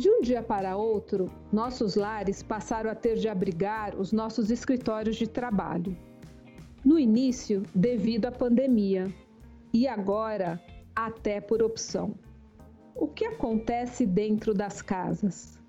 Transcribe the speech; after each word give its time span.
De 0.00 0.08
um 0.08 0.22
dia 0.22 0.42
para 0.42 0.78
outro, 0.78 1.30
nossos 1.52 1.94
lares 1.94 2.42
passaram 2.42 2.90
a 2.90 2.94
ter 2.94 3.16
de 3.16 3.28
abrigar 3.28 3.94
os 3.94 4.12
nossos 4.12 4.50
escritórios 4.50 5.16
de 5.16 5.26
trabalho. 5.26 5.94
No 6.82 6.98
início, 6.98 7.64
devido 7.74 8.24
à 8.24 8.32
pandemia, 8.32 9.12
e 9.74 9.86
agora, 9.86 10.58
até 10.96 11.38
por 11.38 11.62
opção. 11.62 12.14
O 12.94 13.08
que 13.08 13.26
acontece 13.26 14.06
dentro 14.06 14.54
das 14.54 14.80
casas? 14.80 15.60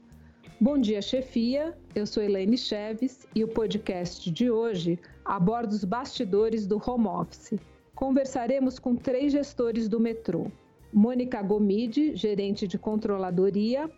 Bom 0.61 0.77
dia, 0.77 1.02
chefia. 1.02 1.77
Eu 1.93 2.07
sou 2.07 2.23
Elaine 2.23 2.57
Cheves 2.57 3.27
e 3.36 3.43
o 3.43 3.50
podcast 3.50 4.32
de 4.32 4.50
hoje 4.50 4.98
aborda 5.25 5.75
os 5.75 5.84
bastidores 5.84 6.66
do 6.66 6.82
home 6.89 7.07
office. 7.07 7.59
Conversaremos 7.93 8.79
com 8.79 8.95
três 8.95 9.34
gestores 9.34 9.89
do 9.89 10.00
metrô: 10.00 10.50
Mônica 10.93 11.41
Gomide, 11.41 12.16
gerente 12.16 12.66
de 12.66 12.78
controladoria, 12.78 13.92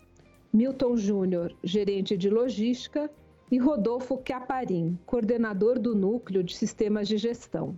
Milton 0.53 0.95
Júnior, 0.95 1.55
gerente 1.63 2.15
de 2.15 2.29
logística, 2.29 3.09
e 3.51 3.57
Rodolfo 3.57 4.17
Caparim, 4.17 4.99
coordenador 5.03 5.79
do 5.79 5.95
Núcleo 5.95 6.43
de 6.43 6.55
Sistemas 6.55 7.07
de 7.07 7.17
Gestão. 7.17 7.75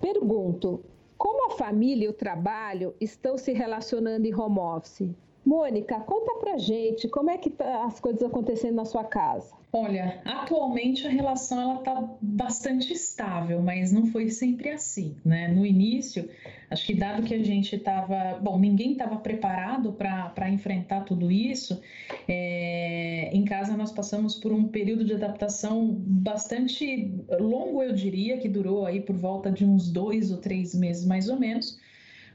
Pergunto: 0.00 0.84
como 1.18 1.46
a 1.46 1.56
família 1.56 2.06
e 2.06 2.08
o 2.08 2.12
trabalho 2.12 2.94
estão 3.00 3.36
se 3.36 3.52
relacionando 3.52 4.26
em 4.26 4.34
home 4.34 4.60
office? 4.60 5.10
Mônica, 5.44 6.00
conta 6.00 6.34
pra 6.40 6.56
gente 6.56 7.06
como 7.08 7.30
é 7.30 7.36
que 7.36 7.50
tá 7.50 7.84
as 7.84 8.00
coisas 8.00 8.22
acontecendo 8.22 8.76
na 8.76 8.86
sua 8.86 9.04
casa. 9.04 9.52
Olha, 9.70 10.22
atualmente 10.24 11.06
a 11.06 11.10
relação 11.10 11.60
ela 11.60 11.78
tá 11.78 12.08
bastante 12.22 12.92
estável, 12.92 13.60
mas 13.60 13.92
não 13.92 14.06
foi 14.06 14.30
sempre 14.30 14.70
assim, 14.70 15.16
né? 15.24 15.48
No 15.48 15.66
início, 15.66 16.30
acho 16.70 16.86
que 16.86 16.94
dado 16.94 17.24
que 17.24 17.34
a 17.34 17.42
gente 17.42 17.76
estava, 17.76 18.38
bom, 18.40 18.58
ninguém 18.58 18.92
estava 18.92 19.16
preparado 19.16 19.92
para 19.92 20.48
enfrentar 20.48 21.02
tudo 21.02 21.30
isso, 21.30 21.82
é, 22.26 23.30
em 23.32 23.44
casa 23.44 23.76
nós 23.76 23.92
passamos 23.92 24.36
por 24.36 24.52
um 24.52 24.68
período 24.68 25.04
de 25.04 25.12
adaptação 25.12 25.92
bastante 25.92 27.12
longo, 27.38 27.82
eu 27.82 27.92
diria, 27.92 28.38
que 28.38 28.48
durou 28.48 28.86
aí 28.86 29.00
por 29.00 29.16
volta 29.16 29.50
de 29.50 29.64
uns 29.64 29.90
dois 29.90 30.30
ou 30.30 30.38
três 30.38 30.74
meses 30.74 31.04
mais 31.04 31.28
ou 31.28 31.38
menos 31.38 31.78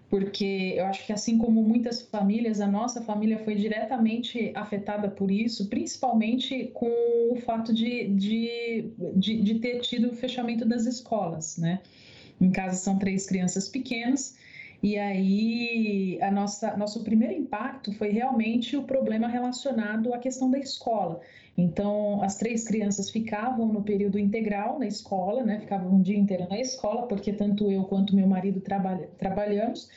porque 0.09 0.73
eu 0.75 0.85
acho 0.85 1.05
que 1.05 1.13
assim 1.13 1.37
como 1.37 1.61
muitas 1.61 2.01
famílias, 2.01 2.59
a 2.59 2.67
nossa 2.67 3.01
família 3.01 3.37
foi 3.39 3.55
diretamente 3.55 4.51
afetada 4.55 5.07
por 5.07 5.29
isso, 5.29 5.67
principalmente 5.67 6.71
com 6.73 6.89
o 7.31 7.35
fato 7.45 7.71
de, 7.71 8.07
de, 8.07 8.91
de, 9.15 9.41
de 9.41 9.55
ter 9.59 9.79
tido 9.81 10.09
o 10.09 10.15
fechamento 10.15 10.65
das 10.65 10.85
escolas, 10.85 11.57
né? 11.57 11.81
Em 12.41 12.49
casa 12.49 12.75
são 12.77 12.97
três 12.97 13.27
crianças 13.27 13.67
pequenas, 13.67 14.35
e 14.81 14.97
aí 14.97 16.19
a 16.21 16.31
nossa 16.31 16.77
nosso 16.77 17.03
primeiro 17.03 17.33
impacto 17.33 17.91
foi 17.93 18.09
realmente 18.09 18.77
o 18.77 18.83
problema 18.83 19.27
relacionado 19.27 20.13
à 20.13 20.17
questão 20.17 20.49
da 20.49 20.57
escola. 20.57 21.19
Então, 21.57 22.23
as 22.23 22.37
três 22.37 22.65
crianças 22.65 23.09
ficavam 23.09 23.67
no 23.67 23.83
período 23.83 24.17
integral 24.17 24.79
na 24.79 24.87
escola, 24.87 25.43
né? 25.43 25.59
Ficavam 25.59 25.95
um 25.95 26.01
dia 26.01 26.17
inteiro 26.17 26.47
na 26.49 26.57
escola, 26.59 27.05
porque 27.07 27.33
tanto 27.33 27.69
eu 27.69 27.83
quanto 27.83 28.15
meu 28.15 28.27
marido 28.27 28.61
trabalha, 28.61 29.09
trabalhamos. 29.17 29.89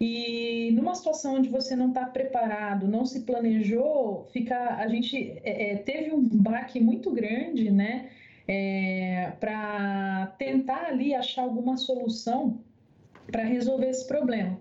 E 0.00 0.70
numa 0.72 0.94
situação 0.94 1.34
onde 1.36 1.48
você 1.48 1.74
não 1.74 1.88
está 1.88 2.06
preparado, 2.06 2.86
não 2.86 3.04
se 3.04 3.20
planejou, 3.20 4.28
fica, 4.32 4.76
a 4.76 4.86
gente 4.88 5.40
é, 5.44 5.72
é 5.72 5.76
teve 5.76 6.12
um 6.12 6.22
baque 6.22 6.80
muito 6.80 7.10
grande, 7.10 7.70
né? 7.70 8.10
É, 8.46 9.32
para 9.40 10.34
tentar 10.38 10.86
ali 10.86 11.14
achar 11.14 11.42
alguma 11.42 11.76
solução 11.76 12.60
para 13.30 13.44
resolver 13.44 13.88
esse 13.88 14.06
problema. 14.06 14.58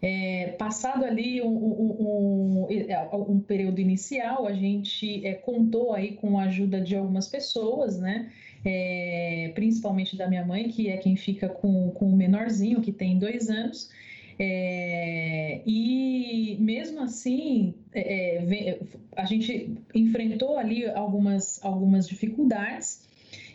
É, 0.00 0.48
passado 0.58 1.04
ali 1.04 1.40
um, 1.40 1.48
um, 1.48 2.66
um, 2.70 3.32
um, 3.32 3.40
período 3.40 3.80
inicial, 3.80 4.46
a 4.46 4.52
gente 4.52 5.26
é, 5.26 5.32
contou 5.32 5.94
aí 5.94 6.12
com 6.12 6.38
a 6.38 6.44
ajuda 6.44 6.80
de 6.80 6.94
algumas 6.94 7.26
pessoas, 7.26 7.98
né? 7.98 8.30
É, 8.64 9.52
principalmente 9.54 10.16
da 10.16 10.28
minha 10.28 10.44
mãe, 10.44 10.68
que 10.68 10.88
é 10.88 10.98
quem 10.98 11.16
fica 11.16 11.48
com, 11.48 11.90
com 11.90 12.06
o 12.06 12.16
menorzinho, 12.16 12.82
que 12.82 12.92
tem 12.92 13.18
dois 13.18 13.48
anos. 13.48 13.90
É, 14.38 15.62
e 15.64 16.56
mesmo 16.60 17.00
assim, 17.00 17.74
é, 17.92 18.70
é 18.70 18.80
a 19.16 19.24
gente 19.24 19.72
enfrentou 19.94 20.58
ali 20.58 20.86
algumas, 20.86 21.64
algumas 21.64 22.08
dificuldades, 22.08 23.08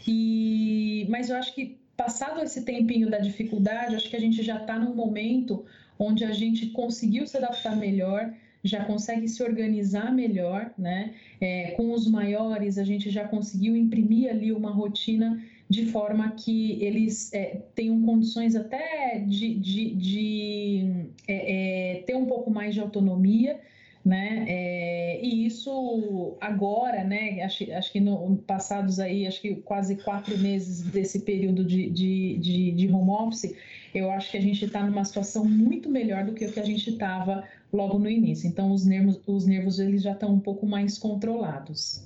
e, 0.07 1.05
mas 1.09 1.29
eu 1.29 1.35
acho 1.35 1.53
que 1.53 1.78
passado 1.99 2.41
esse 2.41 2.61
tempinho 2.63 3.09
da 3.09 3.17
dificuldade, 3.17 3.93
acho 3.93 4.09
que 4.09 4.15
a 4.15 4.21
gente 4.21 4.41
já 4.41 4.55
está 4.55 4.79
num 4.79 4.95
momento 4.95 5.65
onde 5.99 6.23
a 6.23 6.31
gente 6.31 6.67
conseguiu 6.67 7.27
se 7.27 7.35
adaptar 7.35 7.75
melhor, 7.75 8.33
já 8.63 8.85
consegue 8.85 9.27
se 9.27 9.43
organizar 9.43 10.09
melhor, 10.13 10.71
né? 10.77 11.13
É, 11.41 11.71
com 11.71 11.91
os 11.91 12.07
maiores, 12.07 12.77
a 12.77 12.85
gente 12.85 13.09
já 13.09 13.27
conseguiu 13.27 13.75
imprimir 13.75 14.29
ali 14.29 14.53
uma 14.53 14.71
rotina 14.71 15.43
de 15.69 15.87
forma 15.87 16.31
que 16.31 16.81
eles 16.81 17.33
é, 17.33 17.63
tenham 17.75 18.01
condições 18.01 18.55
até 18.55 19.19
de, 19.19 19.55
de, 19.55 19.93
de 19.95 21.05
é, 21.27 21.95
é 21.97 22.01
ter 22.03 22.15
um 22.15 22.25
pouco 22.25 22.49
mais 22.49 22.73
de 22.73 22.79
autonomia, 22.79 23.59
né? 24.09 24.43
É, 24.47 25.23
e 25.23 25.45
isso 25.45 26.35
agora, 26.41 27.03
né? 27.03 27.43
Acho, 27.43 27.71
acho 27.71 27.91
que 27.91 27.99
no 27.99 28.37
passados 28.37 28.99
aí, 28.99 29.27
acho 29.27 29.39
que 29.39 29.55
quase 29.57 29.95
quatro 29.97 30.35
meses 30.39 30.81
desse 30.81 31.19
período 31.19 31.63
de, 31.63 31.89
de, 31.91 32.37
de, 32.39 32.71
de 32.71 32.91
home 32.91 33.11
office, 33.11 33.55
eu 33.93 34.09
acho 34.09 34.31
que 34.31 34.37
a 34.37 34.41
gente 34.41 34.65
está 34.65 34.83
numa 34.83 35.05
situação 35.05 35.45
muito 35.45 35.89
melhor 35.89 36.25
do 36.25 36.33
que 36.33 36.45
o 36.45 36.51
que 36.51 36.59
a 36.59 36.65
gente 36.65 36.89
estava 36.89 37.43
logo 37.71 37.99
no 37.99 38.09
início. 38.09 38.47
Então, 38.47 38.71
os 38.71 38.83
nervos, 38.83 39.21
os 39.27 39.45
nervos 39.45 39.79
eles 39.79 40.01
já 40.01 40.13
estão 40.13 40.33
um 40.33 40.39
pouco 40.39 40.65
mais 40.65 40.97
controlados. 40.97 42.03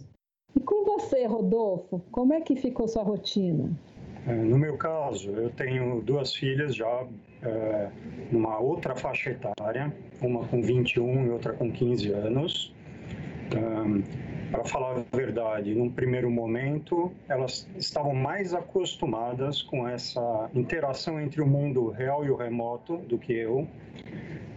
E 0.54 0.60
com 0.60 0.84
você, 0.84 1.26
Rodolfo, 1.26 2.02
como 2.12 2.34
é 2.34 2.42
que 2.42 2.58
ficou 2.58 2.88
sua 2.88 3.04
rotina? 3.04 3.72
É, 4.28 4.34
no 4.34 4.58
meu 4.58 4.78
caso, 4.78 5.32
eu 5.32 5.50
tenho 5.50 6.02
duas 6.02 6.34
filhas 6.34 6.76
já 6.76 7.06
é, 7.42 7.90
numa 8.32 8.60
outra 8.60 8.96
faixa 8.96 9.32
etária, 9.32 9.94
uma 10.22 10.46
com 10.48 10.62
21 10.62 11.28
e 11.28 11.30
outra 11.30 11.54
com 11.54 11.72
15 11.72 12.12
anos. 12.12 12.74
Para 14.54 14.66
falar 14.66 15.00
a 15.00 15.18
verdade, 15.18 15.74
num 15.74 15.90
primeiro 15.90 16.30
momento, 16.30 17.12
elas 17.28 17.68
estavam 17.76 18.14
mais 18.14 18.54
acostumadas 18.54 19.64
com 19.64 19.88
essa 19.88 20.48
interação 20.54 21.20
entre 21.20 21.42
o 21.42 21.48
mundo 21.48 21.90
real 21.90 22.24
e 22.24 22.30
o 22.30 22.36
remoto 22.36 22.98
do 22.98 23.18
que 23.18 23.34
eu. 23.34 23.68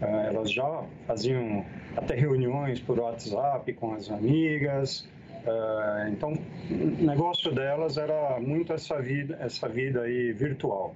Eh, 0.03 0.27
elas 0.29 0.53
já 0.53 0.85
faziam 1.07 1.65
até 1.97 2.15
reuniões 2.15 2.79
por 2.79 2.99
WhatsApp 2.99 3.73
com 3.73 3.95
as 3.95 4.11
amigas. 4.11 5.09
Eh, 5.47 6.09
então, 6.11 6.33
o 6.71 7.05
negócio 7.05 7.53
delas 7.53 7.97
era 7.97 8.41
muito 8.41 8.73
essa 8.73 9.01
vida, 9.01 9.37
essa 9.41 9.69
vida 9.69 10.03
aí 10.03 10.33
virtual. 10.33 10.95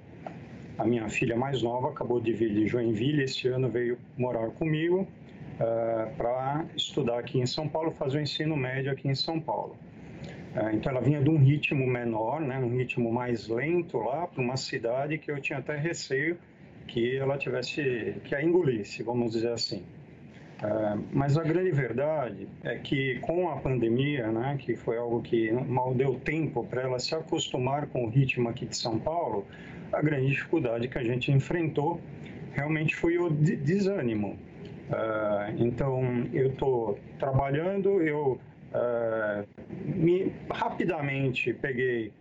A 0.77 0.85
minha 0.85 1.09
filha 1.09 1.37
mais 1.37 1.63
nova 1.63 1.91
acabou 1.91 2.21
de 2.21 2.33
vir 2.33 2.53
de 2.53 2.67
Joinville, 2.67 3.23
esse 3.23 3.47
ano 3.49 3.69
veio 3.69 3.99
morar 4.17 4.49
comigo 4.51 5.03
uh, 5.03 6.17
para 6.17 6.65
estudar 6.75 7.19
aqui 7.19 7.39
em 7.39 7.45
São 7.45 7.69
Paulo, 7.69 7.91
fazer 7.91 8.17
o 8.17 8.21
ensino 8.23 8.57
médio 8.57 8.91
aqui 8.91 9.07
em 9.07 9.15
São 9.15 9.39
Paulo. 9.39 9.77
Uh, 10.55 10.75
então 10.75 10.91
ela 10.91 11.03
vinha 11.03 11.21
de 11.21 11.29
um 11.29 11.37
ritmo 11.37 11.87
menor, 11.87 12.41
né, 12.41 12.59
um 12.59 12.71
ritmo 12.79 13.13
mais 13.13 13.47
lento 13.47 13.99
lá 13.99 14.27
para 14.27 14.43
uma 14.43 14.57
cidade 14.57 15.19
que 15.19 15.31
eu 15.31 15.39
tinha 15.39 15.59
até 15.59 15.77
receio 15.77 16.39
que 16.89 17.17
ela 17.17 17.37
tivesse 17.37 18.17
que 18.25 18.35
a 18.35 18.43
engolisse, 18.43 19.03
vamos 19.03 19.33
dizer 19.33 19.53
assim. 19.53 19.85
Uh, 20.63 21.03
mas 21.11 21.39
a 21.39 21.43
grande 21.43 21.71
verdade 21.71 22.47
é 22.63 22.77
que 22.77 23.19
com 23.21 23.49
a 23.49 23.57
pandemia, 23.57 24.31
né, 24.31 24.59
que 24.59 24.77
foi 24.77 24.99
algo 24.99 25.23
que 25.23 25.51
mal 25.51 25.95
deu 25.95 26.17
tempo 26.17 26.65
para 26.65 26.83
ela 26.83 26.99
se 26.99 27.15
acostumar 27.15 27.87
com 27.87 28.05
o 28.05 28.11
ritmo 28.11 28.49
aqui 28.49 28.67
de 28.67 28.77
São 28.77 28.99
Paulo, 28.99 29.47
a 29.91 30.03
grande 30.03 30.29
dificuldade 30.29 30.87
que 30.87 30.99
a 30.99 31.03
gente 31.03 31.33
enfrentou 31.33 31.99
realmente 32.53 32.95
foi 32.95 33.17
o 33.19 33.31
desânimo. 33.31 34.39
Uh, 34.91 35.55
então, 35.57 36.27
eu 36.33 36.49
estou 36.49 36.99
trabalhando, 37.19 38.03
eu 38.03 38.39
uh, 38.75 39.47
me, 39.85 40.33
rapidamente 40.51 41.53
peguei, 41.55 42.13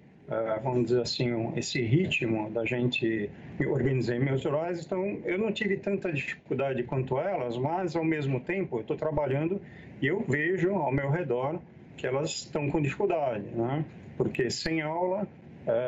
vamos 0.63 0.85
dizer 0.85 1.01
assim, 1.01 1.53
esse 1.55 1.81
ritmo 1.81 2.49
da 2.51 2.65
gente, 2.65 3.29
organizei 3.67 4.19
meus 4.19 4.45
horários, 4.45 4.85
então 4.85 5.03
eu 5.25 5.37
não 5.37 5.51
tive 5.51 5.77
tanta 5.77 6.11
dificuldade 6.11 6.83
quanto 6.83 7.17
elas, 7.17 7.57
mas 7.57 7.95
ao 7.95 8.03
mesmo 8.03 8.39
tempo 8.39 8.77
eu 8.77 8.81
estou 8.81 8.95
trabalhando 8.95 9.61
e 10.01 10.07
eu 10.07 10.23
vejo 10.27 10.73
ao 10.75 10.91
meu 10.91 11.09
redor 11.09 11.59
que 11.97 12.05
elas 12.05 12.29
estão 12.29 12.69
com 12.69 12.81
dificuldade, 12.81 13.45
né? 13.55 13.83
Porque 14.17 14.49
sem 14.49 14.81
aula, 14.81 15.27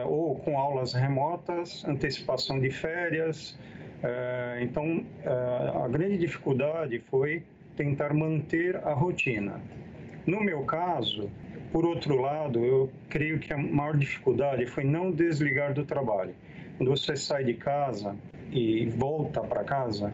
ou 0.05 0.35
com 0.35 0.57
aulas 0.57 0.93
remotas, 0.93 1.85
antecipação 1.85 2.59
de 2.59 2.69
férias, 2.69 3.57
é, 4.03 4.59
então, 4.61 5.05
é, 5.23 5.29
a 5.83 5.88
grande 5.88 6.17
dificuldade 6.17 6.99
foi 7.09 7.43
tentar 7.75 8.13
manter 8.13 8.75
a 8.77 8.93
rotina. 8.93 9.61
No 10.25 10.43
meu 10.43 10.63
caso, 10.63 11.29
por 11.71 11.85
outro 11.85 12.19
lado, 12.19 12.63
eu 12.63 12.91
creio 13.09 13.39
que 13.39 13.53
a 13.53 13.57
maior 13.57 13.95
dificuldade 13.95 14.65
foi 14.65 14.83
não 14.83 15.12
desligar 15.12 15.73
do 15.73 15.85
trabalho. 15.85 16.33
Quando 16.77 16.89
você 16.89 17.15
sai 17.15 17.44
de 17.44 17.53
casa 17.53 18.15
e 18.51 18.88
volta 18.89 19.41
para 19.41 19.63
casa, 19.63 20.13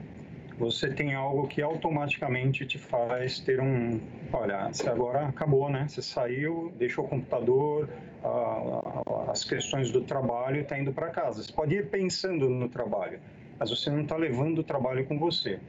você 0.58 0.90
tem 0.90 1.14
algo 1.14 1.48
que 1.48 1.62
automaticamente 1.62 2.66
te 2.66 2.78
faz 2.78 3.40
ter 3.40 3.60
um, 3.60 4.00
olha, 4.34 4.70
você 4.72 4.90
agora 4.90 5.28
acabou, 5.28 5.70
né? 5.70 5.86
Você 5.88 6.02
saiu, 6.02 6.74
deixou 6.78 7.06
o 7.06 7.08
computador, 7.08 7.88
as 9.28 9.44
questões 9.44 9.92
do 9.92 10.02
trabalho 10.02 10.58
e 10.58 10.62
está 10.62 10.78
indo 10.78 10.92
para 10.92 11.10
casa. 11.10 11.44
Você 11.44 11.52
pode 11.52 11.76
ir 11.76 11.88
pensando 11.88 12.50
no 12.50 12.68
trabalho, 12.68 13.20
mas 13.60 13.70
você 13.70 13.90
não 13.90 14.02
está 14.02 14.16
levando 14.16 14.60
o 14.60 14.64
trabalho 14.64 15.06
com 15.06 15.20
você. 15.20 15.60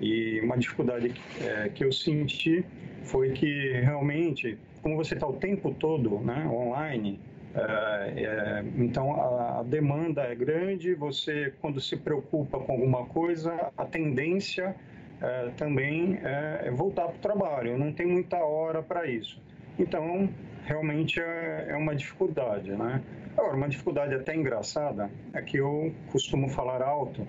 E 0.00 0.40
uma 0.40 0.56
dificuldade 0.56 1.12
é, 1.40 1.68
que 1.70 1.84
eu 1.84 1.90
senti 1.90 2.64
foi 3.02 3.32
que 3.32 3.72
realmente, 3.80 4.56
como 4.88 4.96
você 4.96 5.12
está 5.12 5.26
o 5.26 5.34
tempo 5.34 5.74
todo 5.74 6.18
né, 6.20 6.46
online, 6.50 7.20
é, 7.54 7.60
é, 8.16 8.64
então 8.76 9.14
a, 9.14 9.60
a, 9.60 9.62
demanda 9.62 10.22
é 10.22 10.34
grande. 10.34 10.94
Você, 10.94 11.52
quando 11.60 11.78
se 11.78 11.96
preocupa 11.96 12.58
com 12.58 12.72
alguma 12.72 13.04
coisa, 13.04 13.70
a 13.76 13.84
tendência 13.84 14.74
é, 15.20 15.50
também 15.58 16.18
é, 16.22 16.62
é 16.64 16.70
voltar 16.70 17.08
para 17.08 17.16
o 17.16 17.18
trabalho. 17.18 17.76
Não 17.78 17.92
tem 17.92 18.06
muita 18.06 18.38
hora 18.38 18.82
para 18.82 19.06
isso. 19.06 19.38
Então, 19.78 20.28
realmente 20.64 21.20
é, 21.20 21.66
é, 21.68 21.76
uma 21.76 21.94
dificuldade, 21.94 22.70
né? 22.70 23.02
Agora, 23.36 23.56
uma 23.56 23.68
dificuldade 23.68 24.14
até 24.14 24.34
engraçada 24.34 25.10
é 25.34 25.42
que 25.42 25.58
eu 25.58 25.92
costumo 26.10 26.48
falar 26.48 26.82
alto 26.82 27.26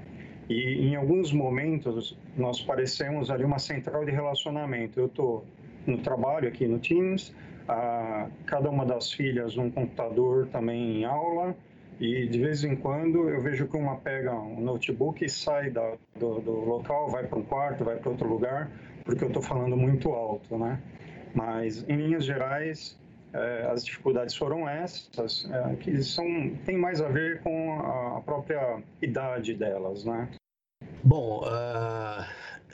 e 0.49 0.87
em 0.87 0.95
alguns 0.95 1.31
momentos 1.31 2.17
nós 2.35 2.61
parecemos 2.61 3.29
ali 3.29 3.43
uma 3.43 3.59
central 3.59 4.05
de 4.05 4.11
relacionamento. 4.11 4.99
Eu 4.99 5.05
estou 5.05 5.45
no 5.85 5.97
trabalho 5.99 6.47
aqui 6.47 6.67
no 6.67 6.79
Teams, 6.79 7.33
a, 7.67 8.27
cada 8.45 8.69
uma 8.69 8.85
das 8.85 9.11
filhas 9.11 9.57
um 9.57 9.69
computador 9.69 10.47
também 10.47 11.01
em 11.01 11.05
aula 11.05 11.55
e 11.99 12.27
de 12.27 12.39
vez 12.39 12.63
em 12.63 12.75
quando 12.75 13.29
eu 13.29 13.41
vejo 13.41 13.67
que 13.67 13.75
uma 13.75 13.97
pega 13.97 14.33
um 14.33 14.61
notebook 14.61 15.23
e 15.23 15.29
sai 15.29 15.69
da, 15.69 15.95
do, 16.15 16.39
do 16.39 16.51
local, 16.51 17.09
vai 17.09 17.27
para 17.27 17.37
um 17.37 17.43
quarto, 17.43 17.83
vai 17.83 17.97
para 17.97 18.09
outro 18.09 18.27
lugar, 18.27 18.71
porque 19.03 19.23
eu 19.23 19.27
estou 19.27 19.41
falando 19.41 19.75
muito 19.75 20.09
alto, 20.11 20.57
né? 20.57 20.79
Mas 21.35 21.85
em 21.89 21.97
linhas 21.97 22.23
gerais 22.23 22.97
é, 23.33 23.67
as 23.69 23.85
dificuldades 23.85 24.35
foram 24.35 24.67
essas, 24.67 25.49
é, 25.51 25.75
que 25.75 26.01
são 26.01 26.25
tem 26.65 26.77
mais 26.77 27.01
a 27.01 27.09
ver 27.09 27.41
com 27.41 27.79
a 27.79 28.21
própria 28.21 28.81
idade 29.01 29.53
delas, 29.53 30.05
né? 30.05 30.29
Bom, 31.03 31.41
uh, 31.43 32.25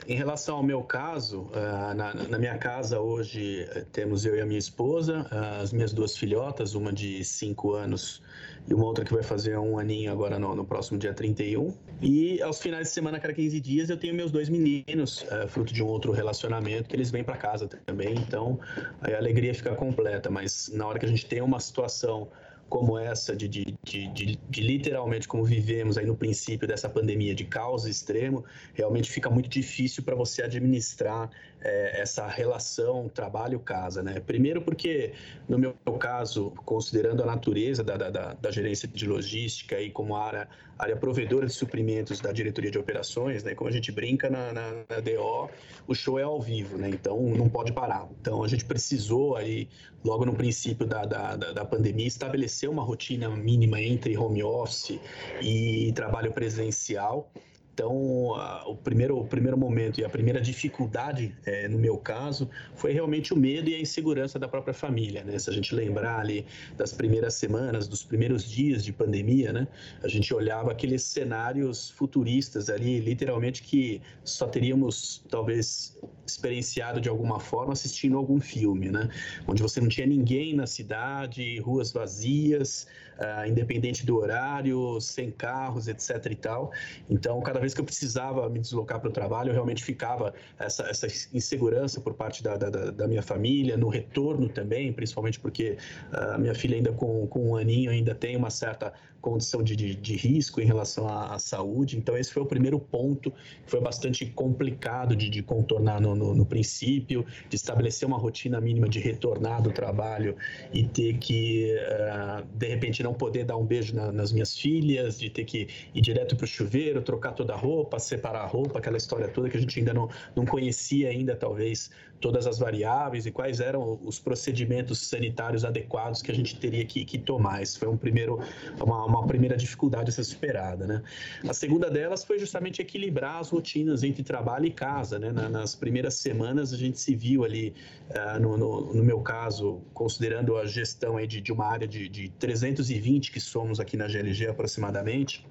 em 0.06 0.14
relação 0.14 0.56
ao 0.56 0.62
meu 0.62 0.82
caso, 0.82 1.42
uh, 1.42 1.94
na, 1.94 2.14
na, 2.14 2.38
minha 2.38 2.56
casa 2.58 3.00
hoje 3.00 3.66
eh, 3.70 3.84
temos 3.92 4.24
eu 4.24 4.36
e 4.36 4.40
a 4.40 4.46
minha 4.46 4.58
esposa, 4.58 5.26
uh, 5.32 5.62
as 5.62 5.72
minhas 5.72 5.92
duas 5.92 6.16
filhotas, 6.16 6.74
uma 6.74 6.92
de 6.92 7.24
5 7.24 7.72
anos 7.72 8.22
e 8.68 8.74
uma 8.74 8.84
outra 8.84 9.04
que 9.04 9.12
vai 9.12 9.22
fazer 9.22 9.58
um 9.58 9.78
aninho 9.78 10.12
agora 10.12 10.38
no, 10.38 10.54
no, 10.54 10.64
próximo 10.64 10.98
dia 10.98 11.14
31. 11.14 11.74
E 12.00 12.40
aos 12.42 12.60
finais 12.60 12.88
de 12.88 12.94
semana, 12.94 13.18
cada 13.18 13.32
15 13.32 13.58
dias, 13.60 13.90
eu 13.90 13.96
tenho 13.96 14.14
meus 14.14 14.30
dois 14.30 14.48
meninos, 14.48 15.22
uh, 15.22 15.48
fruto 15.48 15.72
de 15.72 15.82
um 15.82 15.86
outro 15.86 16.12
relacionamento, 16.12 16.88
que 16.88 16.94
eles 16.94 17.10
vêm 17.10 17.24
para 17.24 17.36
casa 17.36 17.66
também. 17.66 18.14
Então, 18.14 18.60
a 19.00 19.16
alegria 19.16 19.54
fica 19.54 19.74
completa. 19.74 20.30
Mas 20.30 20.70
na 20.72 20.86
hora 20.86 20.98
que 20.98 21.06
a 21.06 21.08
gente 21.08 21.26
tem 21.26 21.40
uma 21.40 21.58
situação 21.58 22.28
como 22.68 22.98
essa, 22.98 23.34
de, 23.34 23.46
de, 23.46 23.76
de, 23.84 24.38
de, 24.48 24.60
literalmente 24.60 25.28
como 25.28 25.44
vivemos 25.44 25.96
aí 25.96 26.04
no 26.04 26.16
princípio 26.16 26.66
dessa 26.66 26.88
pandemia 26.88 27.34
de 27.34 27.44
caos 27.44 27.86
extremo, 27.86 28.44
realmente 28.74 29.10
fica 29.10 29.30
muito 29.30 29.48
difícil 29.48 30.02
para 30.02 30.14
você 30.14 30.42
administrar 30.42 31.30
é, 31.60 32.00
essa 32.00 32.26
relação 32.26 33.08
trabalho-casa, 33.08 34.02
né? 34.02 34.20
Primeiro 34.20 34.60
porque, 34.60 35.12
no 35.48 35.58
meu 35.58 35.74
caso, 35.98 36.52
considerando 36.64 37.22
a 37.22 37.26
natureza 37.26 37.84
da, 37.84 37.96
da, 37.96 38.34
da 38.34 38.50
gerência 38.50 38.88
de 38.88 39.06
logística 39.06 39.80
e 39.80 39.90
como 39.90 40.16
área, 40.16 40.48
área 40.78 40.96
provedora 40.96 41.46
de 41.46 41.52
suprimentos 41.52 42.20
da 42.20 42.32
diretoria 42.32 42.70
de 42.70 42.78
operações, 42.78 43.42
né? 43.42 43.54
Como 43.54 43.68
a 43.68 43.72
gente 43.72 43.90
brinca 43.90 44.28
na, 44.28 44.52
na, 44.52 44.72
na 44.88 45.00
DO, 45.00 45.48
o 45.86 45.94
show 45.94 46.18
é 46.18 46.22
ao 46.22 46.40
vivo, 46.40 46.76
né? 46.76 46.88
Então, 46.88 47.20
não 47.20 47.48
pode 47.48 47.72
parar. 47.72 48.06
Então, 48.20 48.42
a 48.42 48.48
gente 48.48 48.64
precisou 48.64 49.36
aí, 49.36 49.68
logo 50.04 50.24
no 50.24 50.34
princípio 50.34 50.86
da, 50.86 51.04
da, 51.04 51.36
da 51.36 51.64
pandemia, 51.64 52.06
estabelecer 52.06 52.68
uma 52.68 52.82
rotina 52.82 53.28
mínima 53.30 53.80
entre 53.80 54.16
home 54.16 54.42
office 54.42 54.98
e 55.42 55.92
trabalho 55.94 56.32
presencial 56.32 57.30
então, 57.76 58.34
a, 58.36 58.66
o, 58.66 58.74
primeiro, 58.74 59.18
o 59.18 59.26
primeiro 59.26 59.58
momento 59.58 60.00
e 60.00 60.04
a 60.04 60.08
primeira 60.08 60.40
dificuldade, 60.40 61.36
é, 61.44 61.68
no 61.68 61.78
meu 61.78 61.98
caso, 61.98 62.48
foi 62.74 62.90
realmente 62.90 63.34
o 63.34 63.36
medo 63.36 63.68
e 63.68 63.74
a 63.74 63.78
insegurança 63.78 64.38
da 64.38 64.48
própria 64.48 64.72
família, 64.72 65.22
né? 65.22 65.38
Se 65.38 65.50
a 65.50 65.52
gente 65.52 65.74
lembrar 65.74 66.18
ali 66.18 66.46
das 66.74 66.94
primeiras 66.94 67.34
semanas, 67.34 67.86
dos 67.86 68.02
primeiros 68.02 68.48
dias 68.48 68.82
de 68.82 68.94
pandemia, 68.94 69.52
né? 69.52 69.68
A 70.02 70.08
gente 70.08 70.32
olhava 70.32 70.72
aqueles 70.72 71.02
cenários 71.02 71.90
futuristas 71.90 72.70
ali, 72.70 72.98
literalmente 72.98 73.62
que 73.62 74.00
só 74.24 74.46
teríamos, 74.46 75.22
talvez, 75.28 75.98
experienciado 76.26 76.98
de 76.98 77.10
alguma 77.10 77.38
forma 77.38 77.74
assistindo 77.74 78.16
algum 78.16 78.40
filme, 78.40 78.90
né? 78.90 79.10
Onde 79.46 79.62
você 79.62 79.82
não 79.82 79.88
tinha 79.88 80.06
ninguém 80.06 80.56
na 80.56 80.66
cidade, 80.66 81.60
ruas 81.60 81.92
vazias, 81.92 82.86
uh, 83.18 83.48
independente 83.48 84.04
do 84.04 84.16
horário, 84.18 85.00
sem 85.00 85.30
carros, 85.30 85.88
etc 85.88 86.26
e 86.30 86.34
tal. 86.34 86.72
Então, 87.08 87.40
cada 87.40 87.60
vez 87.60 87.74
que 87.74 87.80
eu 87.80 87.84
precisava 87.84 88.48
me 88.48 88.58
deslocar 88.58 89.00
para 89.00 89.08
o 89.08 89.12
trabalho, 89.12 89.50
eu 89.50 89.54
realmente 89.54 89.84
ficava 89.84 90.34
essa, 90.58 90.84
essa 90.84 91.06
insegurança 91.32 92.00
por 92.00 92.14
parte 92.14 92.42
da, 92.42 92.56
da, 92.56 92.70
da, 92.90 93.08
minha 93.08 93.22
família, 93.22 93.76
no 93.76 93.88
retorno 93.88 94.48
também, 94.48 94.92
principalmente 94.92 95.38
porque 95.38 95.76
a 96.12 96.38
minha 96.38 96.54
filha 96.54 96.76
ainda 96.76 96.92
com, 96.92 97.26
com 97.26 97.50
um 97.50 97.56
aninho 97.56 97.90
ainda 97.90 98.14
tem 98.14 98.36
uma 98.36 98.50
certa 98.50 98.92
condição 99.26 99.60
de, 99.60 99.74
de, 99.74 99.94
de 99.96 100.14
risco 100.14 100.60
em 100.60 100.64
relação 100.64 101.08
à, 101.08 101.34
à, 101.34 101.38
saúde. 101.38 101.98
Então, 101.98 102.16
esse 102.16 102.32
foi 102.32 102.44
o 102.44 102.46
primeiro 102.46 102.78
ponto 102.78 103.32
que 103.32 103.70
foi 103.70 103.80
bastante 103.80 104.24
complicado 104.26 105.16
de, 105.16 105.28
de 105.28 105.42
contornar 105.42 106.00
no, 106.00 106.14
no, 106.14 106.32
no, 106.32 106.46
princípio, 106.46 107.26
de 107.48 107.56
estabelecer 107.56 108.06
uma 108.06 108.18
rotina 108.18 108.60
mínima 108.60 108.88
de 108.88 109.00
retornar 109.00 109.60
do 109.60 109.72
trabalho 109.72 110.36
e 110.72 110.84
ter 110.86 111.18
que, 111.18 111.74
uh, 111.74 112.46
de 112.54 112.68
repente, 112.68 113.02
não 113.06 113.14
poder 113.14 113.44
dar 113.44 113.56
um 113.56 113.64
beijo 113.64 113.94
na, 113.94 114.10
nas 114.10 114.32
minhas 114.32 114.56
filhas, 114.58 115.18
de 115.18 115.30
ter 115.30 115.44
que 115.44 115.68
ir 115.94 116.00
direto 116.00 116.36
para 116.36 116.44
o 116.44 116.46
chuveiro, 116.46 117.00
trocar 117.00 117.32
toda 117.32 117.54
a 117.54 117.56
roupa, 117.56 117.98
separar 117.98 118.40
a 118.40 118.46
roupa, 118.46 118.78
aquela 118.78 118.96
história 118.96 119.28
toda 119.28 119.48
que 119.48 119.56
a 119.56 119.60
gente 119.60 119.78
ainda 119.78 119.94
não, 119.94 120.10
não 120.34 120.44
conhecia 120.44 121.08
ainda, 121.08 121.36
talvez, 121.36 121.90
todas 122.20 122.46
as 122.46 122.58
variáveis 122.58 123.26
e 123.26 123.30
quais 123.30 123.60
eram 123.60 123.98
os 124.04 124.18
procedimentos 124.18 124.98
sanitários 125.06 125.64
adequados 125.64 126.22
que 126.22 126.30
a 126.30 126.34
gente 126.34 126.56
teria 126.58 126.84
que, 126.84 127.04
que 127.04 127.18
tomar. 127.18 127.62
Isso 127.62 127.78
foi 127.78 127.88
um 127.88 127.96
primeiro, 127.96 128.40
uma, 128.80 129.04
uma, 129.04 129.26
primeira 129.26 129.56
dificuldade 129.56 130.10
a 130.10 130.12
ser 130.12 130.24
superada. 130.24 130.86
Né? 130.86 131.02
A 131.48 131.52
segunda 131.52 131.90
delas 131.90 132.24
foi 132.24 132.38
justamente 132.38 132.80
equilibrar 132.80 133.40
as 133.40 133.50
rotinas 133.50 134.02
entre 134.02 134.22
trabalho 134.22 134.66
e 134.66 134.70
casa. 134.70 135.18
Né? 135.18 135.30
nas 135.48 135.74
primeiras 135.74 136.14
semanas 136.14 136.72
a 136.72 136.76
gente 136.76 136.98
se 136.98 137.14
viu 137.14 137.44
ali, 137.44 137.74
uh, 138.10 138.40
no, 138.40 138.56
no, 138.56 138.94
no, 138.94 139.04
meu 139.04 139.20
caso, 139.20 139.80
considerando 139.92 140.56
a 140.56 140.66
gestão 140.66 141.16
aí 141.16 141.26
de, 141.26 141.40
de 141.40 141.52
uma 141.52 141.66
área 141.66 141.86
de, 141.86 142.08
de 142.08 142.28
320 142.30 143.30
que 143.30 143.40
somos 143.40 143.80
aqui 143.80 143.96
na 143.96 144.06
GLG 144.06 144.48
aproximadamente, 144.48 145.46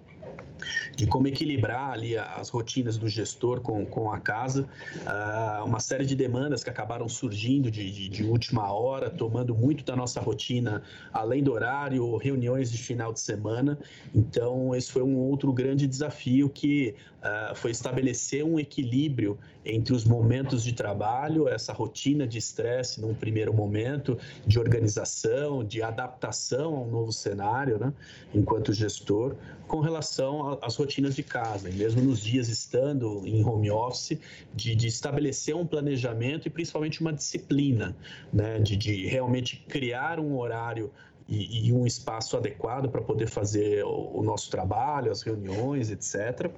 de 0.96 1.06
como 1.08 1.28
equilibrar 1.28 1.92
ali 1.92 2.18
as 2.18 2.50
rotinas 2.50 2.98
do 2.98 3.08
gestor 3.08 3.62
com, 3.62 3.86
com 3.86 4.12
a 4.12 4.20
casa, 4.20 4.68
uh, 5.02 5.66
uma 5.66 5.80
série 5.80 6.06
de 6.06 6.16
demandas 6.16 6.64
que 6.64 6.70
acabaram 6.70 7.08
surgindo 7.08 7.70
de, 7.70 7.90
de, 7.92 8.10
de, 8.10 8.24
última 8.24 8.72
hora, 8.72 9.10
tomando 9.10 9.54
muito 9.56 9.84
da 9.84 9.96
nossa 9.96 10.20
rotina, 10.20 10.82
além 11.14 11.44
do 11.44 11.52
horário, 11.52 12.16
reuniões 12.18 12.72
de 12.72 12.78
final 12.78 13.12
de 13.14 13.20
semana. 13.20 13.78
Então, 14.14 14.76
esse 14.76 14.92
foi 14.92 15.02
um 15.02 15.18
outro 15.18 15.52
grande 15.54 15.88
desafio 15.88 16.50
que 16.50 16.96
uh, 17.26 17.56
foi 17.56 17.72
estabelecer 17.72 18.44
um 18.46 18.60
equilíbrio 18.60 19.38
entre 19.66 19.94
os 19.94 20.06
momentos 20.06 20.64
de 20.64 20.74
trabalho, 20.74 21.50
essa 21.50 21.74
rotina 21.74 22.28
de 22.28 22.38
estresse 22.38 23.02
num 23.02 23.16
primeiro 23.16 23.52
momento, 23.52 24.18
de 24.46 24.60
organização, 24.60 25.64
de 25.64 25.82
adaptação 25.82 26.76
ao 26.76 26.86
novo 26.86 27.12
cenário, 27.12 27.80
né, 27.80 27.92
enquanto 28.34 28.72
gestor, 28.72 29.36
com 29.68 29.80
relação 29.80 30.60
às 30.62 30.76
rotinas 30.76 31.16
de 31.16 31.24
casa, 31.24 31.70
e 31.70 31.74
mesmo 31.74 32.02
nos 32.04 32.20
dias 32.20 32.48
estando 32.48 33.26
em 33.26 33.44
home 33.44 33.72
office, 33.72 34.20
de, 34.54 34.76
de 34.76 34.88
estabelecer 34.88 35.56
um 35.56 35.66
planejamento 35.66 36.48
e 36.48 36.52
principalmente 36.52 37.02
uma 37.02 37.12
disciplina, 37.12 37.96
né, 38.32 38.60
de, 38.60 38.76
de 38.76 39.08
realmente 39.08 39.66
criar 39.68 40.20
um 40.20 40.38
horário 40.38 40.92
e, 41.28 41.70
e 41.70 41.74
um 41.74 41.88
espaço 41.88 42.38
adequado 42.38 42.88
para 42.88 43.02
poder 43.02 43.28
fazer 43.28 43.84
o, 43.84 44.20
o 44.20 44.24
nosso 44.24 44.52
trabalho, 44.52 45.12
as 45.12 45.24
reuniões, 45.24 45.90
etc 45.90 46.52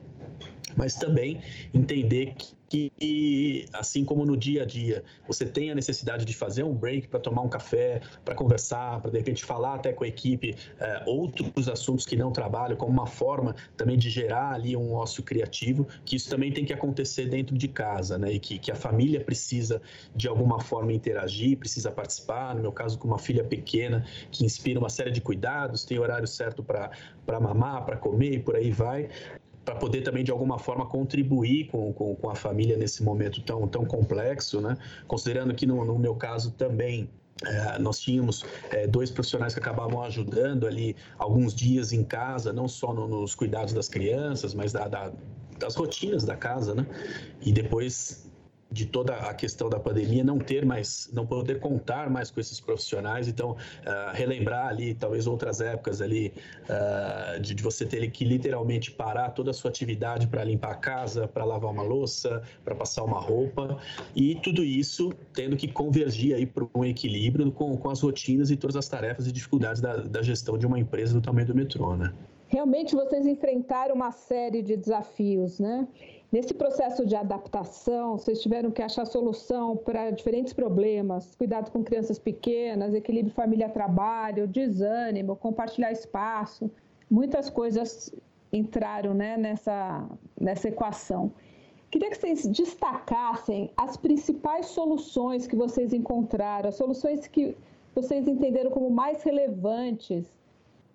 mas 0.77 0.95
também 0.95 1.41
entender 1.73 2.35
que, 2.69 3.65
assim 3.73 4.03
como 4.03 4.25
no 4.25 4.35
dia 4.35 4.63
a 4.63 4.65
dia, 4.65 5.03
você 5.25 5.45
tem 5.45 5.71
a 5.71 5.75
necessidade 5.75 6.25
de 6.25 6.33
fazer 6.33 6.63
um 6.63 6.73
break 6.73 7.07
para 7.07 7.19
tomar 7.19 7.41
um 7.41 7.49
café, 7.49 8.01
para 8.25 8.35
conversar, 8.35 9.01
para 9.01 9.09
de 9.09 9.17
repente 9.17 9.43
falar 9.45 9.75
até 9.75 9.93
com 9.93 10.03
a 10.03 10.07
equipe 10.07 10.55
é, 10.79 11.03
outros 11.05 11.69
assuntos 11.69 12.05
que 12.05 12.15
não 12.15 12.31
trabalham, 12.31 12.75
como 12.75 12.91
uma 12.91 13.07
forma 13.07 13.55
também 13.75 13.97
de 13.97 14.09
gerar 14.09 14.53
ali 14.53 14.75
um 14.75 14.93
ócio 14.93 15.23
criativo, 15.23 15.87
que 16.05 16.15
isso 16.15 16.29
também 16.29 16.51
tem 16.51 16.65
que 16.65 16.73
acontecer 16.73 17.27
dentro 17.27 17.57
de 17.57 17.67
casa, 17.67 18.17
né? 18.17 18.33
E 18.33 18.39
que, 18.39 18.59
que 18.59 18.71
a 18.71 18.75
família 18.75 19.21
precisa 19.21 19.81
de 20.15 20.27
alguma 20.27 20.59
forma 20.59 20.91
interagir, 20.91 21.57
precisa 21.57 21.91
participar. 21.91 22.53
No 22.53 22.61
meu 22.61 22.71
caso, 22.71 22.99
com 22.99 23.07
uma 23.07 23.19
filha 23.19 23.43
pequena 23.43 24.05
que 24.31 24.45
inspira 24.45 24.79
uma 24.79 24.89
série 24.89 25.11
de 25.11 25.21
cuidados, 25.21 25.85
tem 25.85 25.97
horário 25.97 26.27
certo 26.27 26.63
para 26.63 27.39
mamar, 27.39 27.85
para 27.85 27.95
comer 27.95 28.33
e 28.33 28.39
por 28.39 28.55
aí 28.55 28.71
vai 28.71 29.09
para 29.67 29.75
poder 29.75 30.01
também 30.01 30.23
de 30.23 30.31
alguma 30.31 30.57
forma 30.57 30.85
contribuir 30.85 31.67
com, 31.67 31.91
com, 31.91 32.15
com, 32.15 32.29
a 32.29 32.35
família 32.35 32.77
nesse 32.77 33.03
momento 33.03 33.41
tão, 33.41 33.67
tão 33.67 33.83
complexo, 33.83 34.61
né? 34.61 34.77
Considerando 35.05 35.53
que 35.53 35.65
no, 35.65 35.83
no 35.83 35.99
meu 35.99 36.15
caso 36.15 36.51
também 36.51 37.09
é, 37.45 37.77
nós 37.77 37.99
tínhamos 37.99 38.45
é, 38.71 38.87
dois 38.87 39.11
profissionais 39.11 39.53
que 39.53 39.59
acabavam 39.59 40.01
ajudando 40.03 40.65
ali 40.65 40.95
alguns 41.19 41.53
dias 41.53 41.91
em 41.91 42.01
casa, 42.01 42.53
não 42.53 42.65
só 42.65 42.93
no, 42.93 43.09
nos 43.09 43.35
cuidados 43.35 43.73
das 43.73 43.89
crianças, 43.89 44.53
mas 44.53 44.71
da, 44.71 44.87
da, 44.87 45.11
das 45.59 45.75
rotinas 45.75 46.23
da 46.23 46.37
casa, 46.37 46.73
né? 46.73 46.87
E 47.41 47.51
depois 47.51 48.31
de 48.77 48.85
toda 48.85 49.15
a 49.15 49.33
questão 49.33 49.69
da 49.69 49.79
pandemia, 49.79 50.23
não 50.23 50.37
ter 50.37 50.63
mais, 50.63 51.09
não 51.11 51.25
poder 51.25 51.59
contar 51.59 52.11
mais 52.11 52.29
com 52.29 52.39
esses 52.39 52.59
profissionais, 52.59 53.27
então 53.27 53.51
uh, 53.51 54.13
relembrar 54.13 54.67
ali 54.67 54.93
talvez 54.93 55.25
outras 55.25 55.59
épocas 55.59 55.99
ali 55.99 56.31
uh, 56.69 57.39
de, 57.39 57.55
de, 57.55 57.63
você 57.63 57.87
ter 57.87 58.09
que 58.11 58.23
literalmente 58.23 58.91
parar 58.91 59.31
toda 59.31 59.49
a 59.49 59.53
sua 59.53 59.71
atividade 59.71 60.27
para 60.27 60.43
limpar 60.43 60.71
a 60.71 60.75
casa, 60.75 61.27
para 61.27 61.43
lavar 61.43 61.71
uma 61.71 61.81
louça, 61.81 62.43
para 62.63 62.75
passar 62.75 63.03
uma 63.03 63.19
roupa 63.19 63.79
e 64.15 64.35
tudo 64.35 64.63
isso 64.63 65.11
tendo 65.33 65.57
que 65.57 65.67
convergir 65.67 66.35
aí 66.35 66.45
para 66.45 66.67
um 66.75 66.85
equilíbrio 66.85 67.51
com, 67.51 67.75
com 67.75 67.89
as 67.89 68.01
rotinas 68.01 68.51
e 68.51 68.55
todas 68.55 68.75
as 68.75 68.87
tarefas 68.87 69.25
e 69.25 69.31
dificuldades 69.31 69.81
da, 69.81 69.97
da 69.97 70.21
gestão 70.21 70.55
de 70.55 70.67
uma 70.67 70.79
empresa 70.79 71.15
do 71.15 71.21
tamanho 71.21 71.47
do 71.47 71.55
metrô, 71.55 71.95
né? 71.95 72.13
Realmente 72.49 72.95
vocês 72.95 73.27
enfrentaram 73.27 73.93
uma 73.93 74.11
série 74.11 74.61
de 74.61 74.77
desafios, 74.77 75.59
né? 75.59 75.85
Nesse 76.29 76.53
processo 76.53 77.05
de 77.05 77.15
adaptação, 77.15 78.17
vocês 78.17 78.41
tiveram 78.41 78.69
que 78.69 78.81
achar 78.81 79.05
solução 79.05 79.77
para 79.77 80.11
diferentes 80.11 80.51
problemas, 80.51 81.33
cuidado 81.35 81.71
com 81.71 81.83
crianças 81.83 82.19
pequenas, 82.19 82.93
equilíbrio 82.93 83.33
família-trabalho, 83.33 84.45
desânimo, 84.45 85.37
compartilhar 85.37 85.91
espaço, 85.91 86.69
muitas 87.09 87.49
coisas 87.49 88.13
entraram 88.51 89.13
né, 89.13 89.37
nessa, 89.37 90.05
nessa 90.39 90.67
equação. 90.67 91.31
Queria 91.89 92.09
que 92.09 92.17
vocês 92.17 92.45
destacassem 92.45 93.71
as 93.77 93.95
principais 93.95 94.65
soluções 94.65 95.47
que 95.47 95.55
vocês 95.55 95.93
encontraram, 95.93 96.67
as 96.67 96.75
soluções 96.75 97.25
que 97.25 97.55
vocês 97.95 98.27
entenderam 98.27 98.69
como 98.69 98.89
mais 98.89 99.23
relevantes 99.23 100.27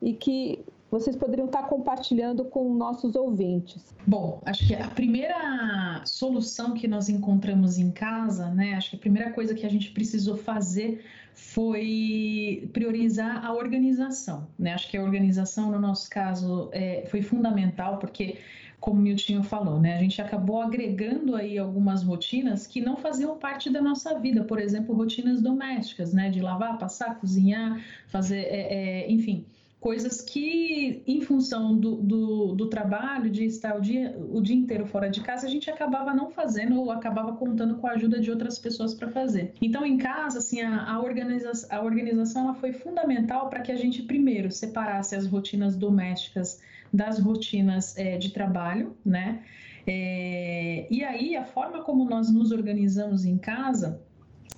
e 0.02 0.12
que 0.12 0.62
vocês 0.92 1.16
poderiam 1.16 1.46
estar 1.46 1.62
compartilhando 1.62 2.44
com 2.44 2.74
nossos 2.74 3.16
ouvintes? 3.16 3.82
Bom, 4.06 4.42
acho 4.44 4.66
que 4.66 4.74
a 4.74 4.88
primeira 4.88 6.02
solução 6.04 6.74
que 6.74 6.86
nós 6.86 7.08
encontramos 7.08 7.78
em 7.78 7.90
casa, 7.90 8.50
né? 8.50 8.74
Acho 8.74 8.90
que 8.90 8.96
a 8.96 8.98
primeira 8.98 9.32
coisa 9.32 9.54
que 9.54 9.64
a 9.64 9.70
gente 9.70 9.90
precisou 9.90 10.36
fazer 10.36 11.02
foi 11.32 12.68
priorizar 12.74 13.42
a 13.42 13.54
organização, 13.54 14.46
né? 14.58 14.74
Acho 14.74 14.90
que 14.90 14.98
a 14.98 15.02
organização, 15.02 15.70
no 15.70 15.80
nosso 15.80 16.10
caso, 16.10 16.68
é, 16.72 17.06
foi 17.06 17.22
fundamental, 17.22 17.96
porque 17.96 18.36
como 18.78 18.98
o 18.98 19.02
Miltinho 19.02 19.42
falou, 19.42 19.80
né? 19.80 19.96
A 19.96 19.98
gente 19.98 20.20
acabou 20.20 20.60
agregando 20.60 21.36
aí 21.36 21.56
algumas 21.56 22.02
rotinas 22.02 22.66
que 22.66 22.82
não 22.82 22.98
faziam 22.98 23.38
parte 23.38 23.70
da 23.70 23.80
nossa 23.80 24.18
vida, 24.18 24.44
por 24.44 24.58
exemplo, 24.58 24.94
rotinas 24.94 25.40
domésticas, 25.40 26.12
né? 26.12 26.28
De 26.28 26.42
lavar, 26.42 26.76
passar, 26.76 27.18
cozinhar, 27.18 27.80
fazer, 28.08 28.40
é, 28.40 29.04
é, 29.04 29.10
enfim, 29.10 29.46
coisas 29.82 30.20
que, 30.20 31.02
em 31.08 31.20
função 31.20 31.76
do, 31.76 31.96
do, 31.96 32.54
do, 32.54 32.68
trabalho, 32.68 33.28
de 33.28 33.44
estar 33.44 33.76
o 33.76 33.80
dia, 33.80 34.16
o 34.30 34.40
dia 34.40 34.54
inteiro 34.54 34.86
fora 34.86 35.10
de 35.10 35.20
casa, 35.20 35.44
a 35.44 35.50
gente 35.50 35.68
acabava 35.68 36.14
não 36.14 36.30
fazendo 36.30 36.80
ou 36.80 36.92
acabava 36.92 37.32
contando 37.32 37.74
com 37.74 37.88
a 37.88 37.90
ajuda 37.90 38.20
de 38.20 38.30
outras 38.30 38.60
pessoas 38.60 38.94
para 38.94 39.08
fazer. 39.08 39.52
Então, 39.60 39.84
em 39.84 39.98
casa, 39.98 40.38
assim, 40.38 40.62
a, 40.62 40.88
a, 40.88 41.02
organiza 41.02 41.50
a 41.68 41.82
organização 41.82 42.44
ela 42.44 42.54
foi 42.54 42.72
fundamental 42.72 43.50
para 43.50 43.60
que 43.60 43.72
a 43.72 43.76
gente, 43.76 44.04
primeiro, 44.04 44.52
separasse 44.52 45.16
as 45.16 45.26
rotinas 45.26 45.74
domésticas 45.76 46.62
das 46.92 47.18
rotinas 47.18 47.98
é, 47.98 48.16
de 48.16 48.30
trabalho, 48.30 48.96
né? 49.04 49.42
É, 49.84 50.86
e 50.88 51.02
aí, 51.02 51.34
a 51.34 51.44
forma 51.44 51.82
como 51.82 52.04
nós 52.04 52.30
nos 52.30 52.52
organizamos 52.52 53.24
em 53.24 53.36
casa, 53.36 54.00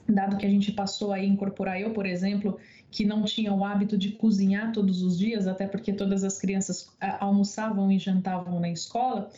dado 0.07 0.37
que 0.37 0.45
a 0.45 0.51
gente 0.51 0.71
passou 0.73 1.13
a 1.13 1.25
incorporar, 1.25 1.81
eu, 1.81 1.93
por 1.95 2.05
exemplo, 2.05 2.59
que 2.95 3.05
não 3.05 3.25
tinha 3.25 3.53
o 3.53 3.65
hábito 3.65 3.99
de 3.99 4.13
cozinhar 4.13 4.71
todos 4.73 5.03
os 5.03 5.19
dias, 5.19 5.49
até 5.49 5.67
porque 5.67 5.93
todas 5.93 6.23
as 6.23 6.39
crianças 6.39 6.89
almoçavam 7.19 7.91
e 7.91 7.99
jantavam 7.99 8.61
na 8.61 8.71
escola, 8.71 9.29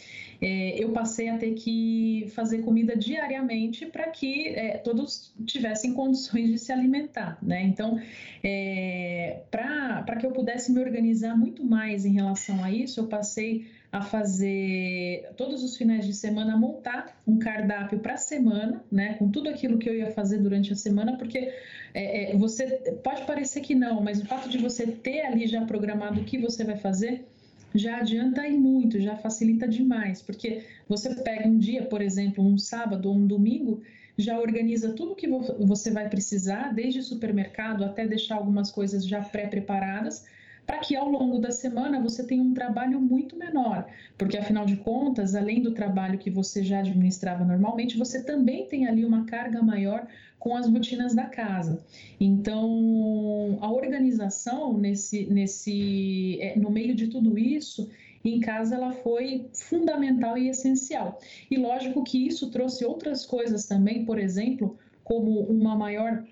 é, 0.43 0.77
eu 0.79 0.91
passei 0.91 1.31
a 1.31 1.39
ter 1.39 1.55
que 1.55 2.31
fazer 2.35 2.59
comida 2.59 2.95
diariamente 2.95 3.87
para 3.87 4.11
que 4.11 4.49
é, 4.49 4.77
todos 4.77 5.33
tivessem 5.47 5.95
condições 5.95 6.51
de 6.51 6.59
se 6.59 6.71
alimentar, 6.71 7.39
né? 7.41 7.63
Então, 7.63 7.99
é, 8.45 9.41
para 9.51 10.17
que 10.17 10.27
eu 10.27 10.33
pudesse 10.33 10.71
me 10.71 10.79
organizar 10.79 11.35
muito 11.35 11.65
mais 11.65 12.05
em 12.05 12.13
relação 12.13 12.63
a 12.63 12.71
isso, 12.71 13.01
eu 13.01 13.07
passei 13.07 13.65
a 13.97 14.03
fazer 14.03 15.27
todos 15.37 15.65
os 15.65 15.77
finais 15.77 16.05
de 16.05 16.13
semana 16.13 16.57
montar 16.57 17.19
um 17.27 17.39
cardápio 17.39 17.99
para 17.99 18.15
a 18.15 18.19
semana, 18.19 18.85
né, 18.93 19.15
com 19.15 19.31
tudo 19.31 19.49
aquilo 19.49 19.79
que 19.79 19.89
eu 19.89 19.95
ia 19.95 20.11
fazer 20.11 20.39
durante 20.39 20.71
a 20.73 20.77
semana, 20.77 21.17
porque 21.17 21.53
é, 21.95 22.33
é, 22.33 22.37
você 22.37 22.67
pode 23.03 23.25
parecer 23.25 23.63
que 23.63 23.75
não, 23.75 24.03
mas 24.03 24.21
o 24.21 24.27
fato 24.27 24.51
de 24.51 24.59
você 24.59 24.87
ter 24.87 25.23
ali 25.23 25.47
já 25.47 25.65
programado 25.65 26.21
o 26.21 26.25
que 26.25 26.37
você 26.37 26.63
vai 26.63 26.77
fazer 26.77 27.27
já 27.75 27.99
adianta 27.99 28.43
aí 28.43 28.57
muito, 28.57 29.01
já 29.01 29.17
facilita 29.17 29.67
demais, 29.67 30.21
porque 30.21 30.65
você 30.87 31.15
pega 31.15 31.49
um 31.49 31.59
dia, 31.59 31.85
por 31.85 32.03
exemplo, 32.03 32.45
um 32.45 32.59
sábado 32.59 33.09
ou 33.09 33.17
um 33.17 33.27
domingo, 33.27 33.83
já 34.19 34.39
organiza 34.39 34.93
tudo 34.93 35.15
que 35.15 35.27
você 35.27 35.91
vai 35.91 36.09
precisar, 36.09 36.75
desde 36.75 37.03
supermercado 37.03 37.85
até 37.85 38.07
deixar 38.07 38.37
algumas 38.37 38.71
coisas 38.71 39.07
já 39.07 39.23
pré-preparadas 39.23 40.25
para 40.67 40.79
que 40.79 40.97
ao 40.97 41.09
longo 41.09 41.39
da 41.39 41.53
semana 41.53 42.01
você 42.01 42.25
tenha 42.25 42.43
um 42.43 42.53
trabalho 42.53 43.01
muito 43.01 43.37
menor, 43.37 43.87
porque 44.19 44.37
afinal 44.37 44.67
de 44.67 44.77
contas, 44.77 45.35
além 45.35 45.63
do 45.63 45.73
trabalho 45.73 46.19
que 46.19 46.29
você 46.29 46.65
já 46.65 46.81
administrava 46.81 47.45
normalmente, 47.45 47.97
você 47.97 48.23
também 48.23 48.67
tem 48.67 48.87
ali 48.87 49.05
uma 49.05 49.25
carga 49.25 49.63
maior 49.63 50.07
com 50.39 50.57
as 50.57 50.69
rotinas 50.69 51.15
da 51.15 51.25
casa. 51.25 51.85
Então, 52.21 53.59
a 53.61 53.71
organização 53.71 54.77
nesse, 54.77 55.27
nesse, 55.27 56.39
é, 56.41 56.59
no 56.59 56.71
meio 56.71 56.95
de 56.95 57.09
tudo 57.09 57.39
isso, 57.39 57.89
em 58.25 58.41
casa 58.41 58.75
ela 58.75 58.93
foi 58.93 59.47
fundamental 59.53 60.37
e 60.37 60.49
essencial. 60.49 61.21
E 61.51 61.57
lógico 61.57 62.03
que 62.03 62.27
isso 62.27 62.51
trouxe 62.51 62.85
outras 62.85 63.25
coisas 63.25 63.67
também, 63.67 64.05
por 64.05 64.19
exemplo, 64.19 64.77
como 65.05 65.41
uma 65.43 65.77
maior 65.77 66.25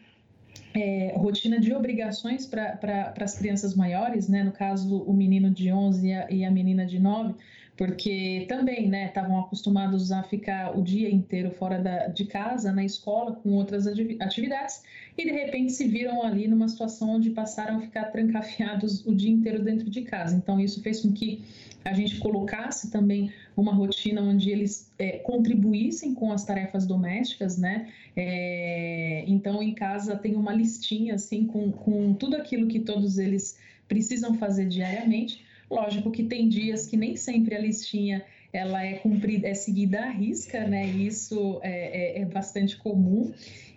é, 0.74 1.14
rotina 1.16 1.60
de 1.60 1.72
obrigações 1.72 2.46
para 2.46 2.76
pra, 2.76 3.14
as 3.20 3.38
crianças 3.38 3.74
maiores, 3.74 4.28
né? 4.28 4.42
No 4.42 4.52
caso, 4.52 5.02
o 5.02 5.12
menino 5.12 5.50
de 5.50 5.72
11 5.72 6.06
e 6.06 6.12
a, 6.12 6.30
e 6.30 6.44
a 6.44 6.50
menina 6.50 6.84
de 6.84 6.98
9, 6.98 7.34
porque 7.76 8.46
também, 8.48 8.88
né, 8.88 9.06
estavam 9.06 9.40
acostumados 9.40 10.12
a 10.12 10.22
ficar 10.22 10.78
o 10.78 10.82
dia 10.82 11.10
inteiro 11.10 11.50
fora 11.50 11.78
da, 11.78 12.06
de 12.06 12.24
casa, 12.24 12.72
na 12.72 12.84
escola, 12.84 13.32
com 13.32 13.50
outras 13.50 13.86
atividades, 13.86 14.82
e 15.18 15.24
de 15.24 15.32
repente 15.32 15.72
se 15.72 15.88
viram 15.88 16.22
ali 16.22 16.46
numa 16.46 16.68
situação 16.68 17.16
onde 17.16 17.30
passaram 17.30 17.78
a 17.78 17.80
ficar 17.80 18.04
trancafiados 18.06 19.04
o 19.04 19.14
dia 19.14 19.30
inteiro 19.30 19.62
dentro 19.62 19.90
de 19.90 20.02
casa. 20.02 20.36
Então, 20.36 20.60
isso 20.60 20.82
fez 20.82 21.00
com 21.00 21.12
que 21.12 21.44
a 21.84 21.92
gente 21.92 22.18
colocasse 22.18 22.90
também 22.90 23.30
uma 23.56 23.74
rotina 23.74 24.22
onde 24.22 24.50
eles 24.50 24.90
é, 24.98 25.18
contribuíssem 25.18 26.14
com 26.14 26.32
as 26.32 26.44
tarefas 26.44 26.86
domésticas, 26.86 27.58
né? 27.58 27.88
É, 28.16 29.24
então, 29.26 29.62
em 29.62 29.74
casa 29.74 30.16
tem 30.16 30.34
uma 30.34 30.54
listinha, 30.54 31.16
assim, 31.16 31.44
com, 31.44 31.70
com 31.70 32.14
tudo 32.14 32.36
aquilo 32.36 32.68
que 32.68 32.80
todos 32.80 33.18
eles 33.18 33.58
precisam 33.86 34.34
fazer 34.34 34.66
diariamente. 34.66 35.44
Lógico 35.70 36.10
que 36.10 36.24
tem 36.24 36.48
dias 36.48 36.86
que 36.86 36.96
nem 36.96 37.16
sempre 37.16 37.54
a 37.54 37.58
listinha 37.58 38.24
ela 38.52 38.84
é 38.84 38.94
cumprida, 38.94 39.48
é 39.48 39.54
seguida 39.54 40.00
à 40.00 40.10
risca, 40.10 40.64
né? 40.64 40.86
Isso 40.86 41.58
é, 41.62 42.18
é, 42.18 42.22
é 42.22 42.24
bastante 42.24 42.76
comum. 42.76 43.32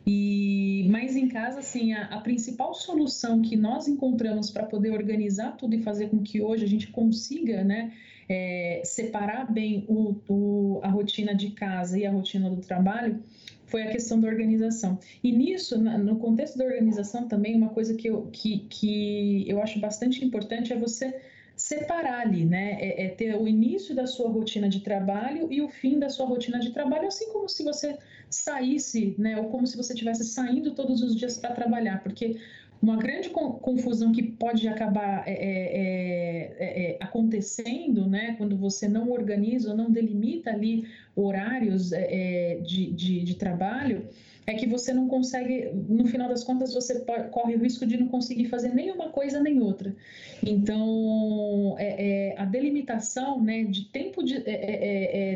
E, 0.05 0.87
mas 0.89 1.17
em 1.17 1.27
casa, 1.27 1.59
assim, 1.59 1.93
a, 1.93 2.05
a 2.05 2.21
principal 2.21 2.73
solução 2.73 3.41
que 3.41 3.57
nós 3.57 3.87
encontramos 3.87 4.51
para 4.51 4.63
poder 4.63 4.91
organizar 4.91 5.57
tudo 5.57 5.75
e 5.75 5.81
fazer 5.81 6.09
com 6.09 6.19
que 6.19 6.41
hoje 6.41 6.63
a 6.63 6.67
gente 6.67 6.87
consiga, 6.87 7.63
né, 7.63 7.91
é, 8.29 8.81
separar 8.85 9.51
bem 9.51 9.83
o, 9.89 10.15
o, 10.29 10.79
a 10.83 10.87
rotina 10.87 11.33
de 11.35 11.49
casa 11.49 11.97
e 11.99 12.05
a 12.05 12.11
rotina 12.11 12.49
do 12.49 12.61
trabalho 12.61 13.19
foi 13.65 13.83
a 13.83 13.91
questão 13.91 14.19
da 14.19 14.27
organização. 14.29 14.97
E 15.21 15.31
nisso, 15.31 15.77
no 15.77 16.17
contexto 16.17 16.57
da 16.57 16.63
organização 16.63 17.27
também, 17.27 17.55
uma 17.55 17.69
coisa 17.69 17.93
que 17.95 18.07
eu, 18.07 18.27
que, 18.31 18.59
que 18.69 19.43
eu 19.45 19.61
acho 19.61 19.77
bastante 19.79 20.23
importante 20.23 20.71
é 20.71 20.77
você 20.77 21.19
separar 21.57 22.21
ali, 22.21 22.45
né? 22.45 22.77
É, 22.79 23.05
é, 23.05 23.09
ter 23.09 23.35
o 23.35 23.47
início 23.47 23.95
da 23.95 24.05
sua 24.05 24.29
rotina 24.29 24.69
de 24.69 24.81
trabalho 24.81 25.51
e 25.51 25.61
o 25.61 25.67
fim 25.67 25.97
da 25.97 26.07
sua 26.07 26.27
rotina 26.27 26.59
de 26.59 26.69
trabalho, 26.69 27.07
assim 27.07 27.33
como 27.33 27.49
se 27.49 27.63
você 27.63 27.97
saísse, 28.29 29.15
né? 29.17 29.37
Ou 29.37 29.49
como 29.49 29.65
se 29.65 29.75
você 29.75 29.93
estivesse 29.93 30.23
saindo 30.23 30.75
todos 30.75 31.01
os 31.01 31.15
dias 31.15 31.37
para 31.37 31.55
trabalhar, 31.55 32.03
porque 32.03 32.37
uma 32.81 32.95
grande 32.95 33.29
confusão 33.29 34.11
que 34.11 34.21
pode 34.21 34.67
acabar 34.67 35.27
é, 35.27 35.31
é, 35.31 36.55
é, 36.59 36.91
é, 36.91 36.97
acontecendo, 36.99 38.07
né, 38.07 38.35
quando 38.37 38.55
você 38.55 38.87
não 38.87 39.09
organiza 39.11 39.71
ou 39.71 39.77
não 39.77 39.91
delimita 39.91 40.51
ali 40.51 40.87
horários 41.15 41.91
é, 41.91 42.07
é, 42.53 42.55
de, 42.59 42.91
de, 42.91 43.23
de, 43.23 43.35
trabalho, 43.35 44.07
é 44.47 44.53
que 44.53 44.65
você 44.65 44.93
não 44.93 45.07
consegue, 45.09 45.69
no 45.89 46.07
final 46.07 46.29
das 46.29 46.43
contas, 46.43 46.73
você 46.73 47.03
corre 47.31 47.55
o 47.55 47.59
risco 47.59 47.85
de 47.85 47.97
não 47.97 48.07
conseguir 48.07 48.45
fazer 48.45 48.73
nem 48.73 48.89
uma 48.91 49.09
coisa 49.09 49.41
nem 49.41 49.61
outra. 49.61 49.93
Então, 50.41 51.75
a 52.37 52.45
delimitação 52.45 53.43
né, 53.43 53.65
de 53.65 53.85
tempo 53.85 54.23
de, 54.23 54.41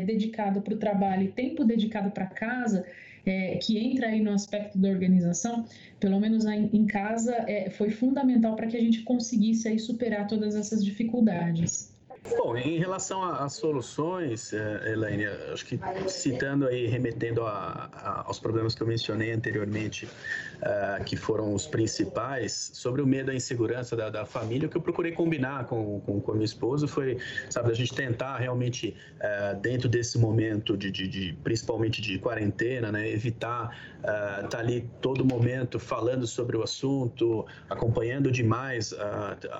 dedicado 0.06 0.62
para 0.62 0.72
o 0.74 0.78
trabalho 0.78 1.24
e 1.24 1.28
tempo 1.28 1.62
dedicado 1.62 2.10
para 2.10 2.24
casa 2.26 2.86
é, 3.24 3.56
que 3.56 3.78
entra 3.78 4.08
aí 4.08 4.20
no 4.20 4.32
aspecto 4.32 4.78
da 4.78 4.88
organização, 4.88 5.64
pelo 6.00 6.18
menos 6.18 6.44
em, 6.44 6.70
em 6.72 6.86
casa, 6.86 7.34
é, 7.46 7.70
foi 7.70 7.90
fundamental 7.90 8.56
para 8.56 8.66
que 8.66 8.76
a 8.76 8.80
gente 8.80 9.02
conseguisse 9.02 9.68
aí 9.68 9.78
superar 9.78 10.26
todas 10.26 10.54
essas 10.54 10.84
dificuldades. 10.84 11.91
Bom, 12.30 12.56
em 12.56 12.78
relação 12.78 13.24
às 13.24 13.54
soluções, 13.54 14.52
é, 14.52 14.92
Elaine, 14.92 15.26
acho 15.52 15.66
que 15.66 15.78
citando 16.06 16.68
aí, 16.68 16.86
remetendo 16.86 17.44
a, 17.44 17.90
a, 17.92 18.22
aos 18.26 18.38
problemas 18.38 18.76
que 18.76 18.82
eu 18.82 18.86
mencionei 18.86 19.32
anteriormente, 19.32 20.06
uh, 20.06 21.02
que 21.04 21.16
foram 21.16 21.52
os 21.52 21.66
principais, 21.66 22.70
sobre 22.74 23.02
o 23.02 23.06
medo 23.06 23.30
e 23.30 23.34
a 23.34 23.36
insegurança 23.36 23.96
da, 23.96 24.08
da 24.08 24.24
família, 24.24 24.68
o 24.68 24.70
que 24.70 24.76
eu 24.76 24.80
procurei 24.80 25.10
combinar 25.10 25.66
com, 25.66 26.00
com, 26.00 26.20
com 26.20 26.30
a 26.30 26.34
minha 26.34 26.44
esposa 26.44 26.86
foi, 26.86 27.18
sabe, 27.50 27.72
a 27.72 27.74
gente 27.74 27.92
tentar 27.92 28.38
realmente, 28.38 28.96
uh, 29.16 29.60
dentro 29.60 29.88
desse 29.88 30.16
momento, 30.16 30.76
de, 30.76 30.92
de, 30.92 31.08
de, 31.08 31.32
principalmente 31.42 32.00
de 32.00 32.20
quarentena, 32.20 32.92
né, 32.92 33.10
evitar 33.10 33.76
estar 33.98 34.44
uh, 34.44 34.48
tá 34.48 34.58
ali 34.58 34.88
todo 35.00 35.24
momento 35.24 35.78
falando 35.78 36.26
sobre 36.26 36.56
o 36.56 36.62
assunto, 36.62 37.44
acompanhando 37.68 38.30
demais 38.30 38.92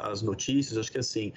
as 0.04 0.22
notícias. 0.22 0.78
Acho 0.78 0.90
que 0.90 0.98
assim, 0.98 1.32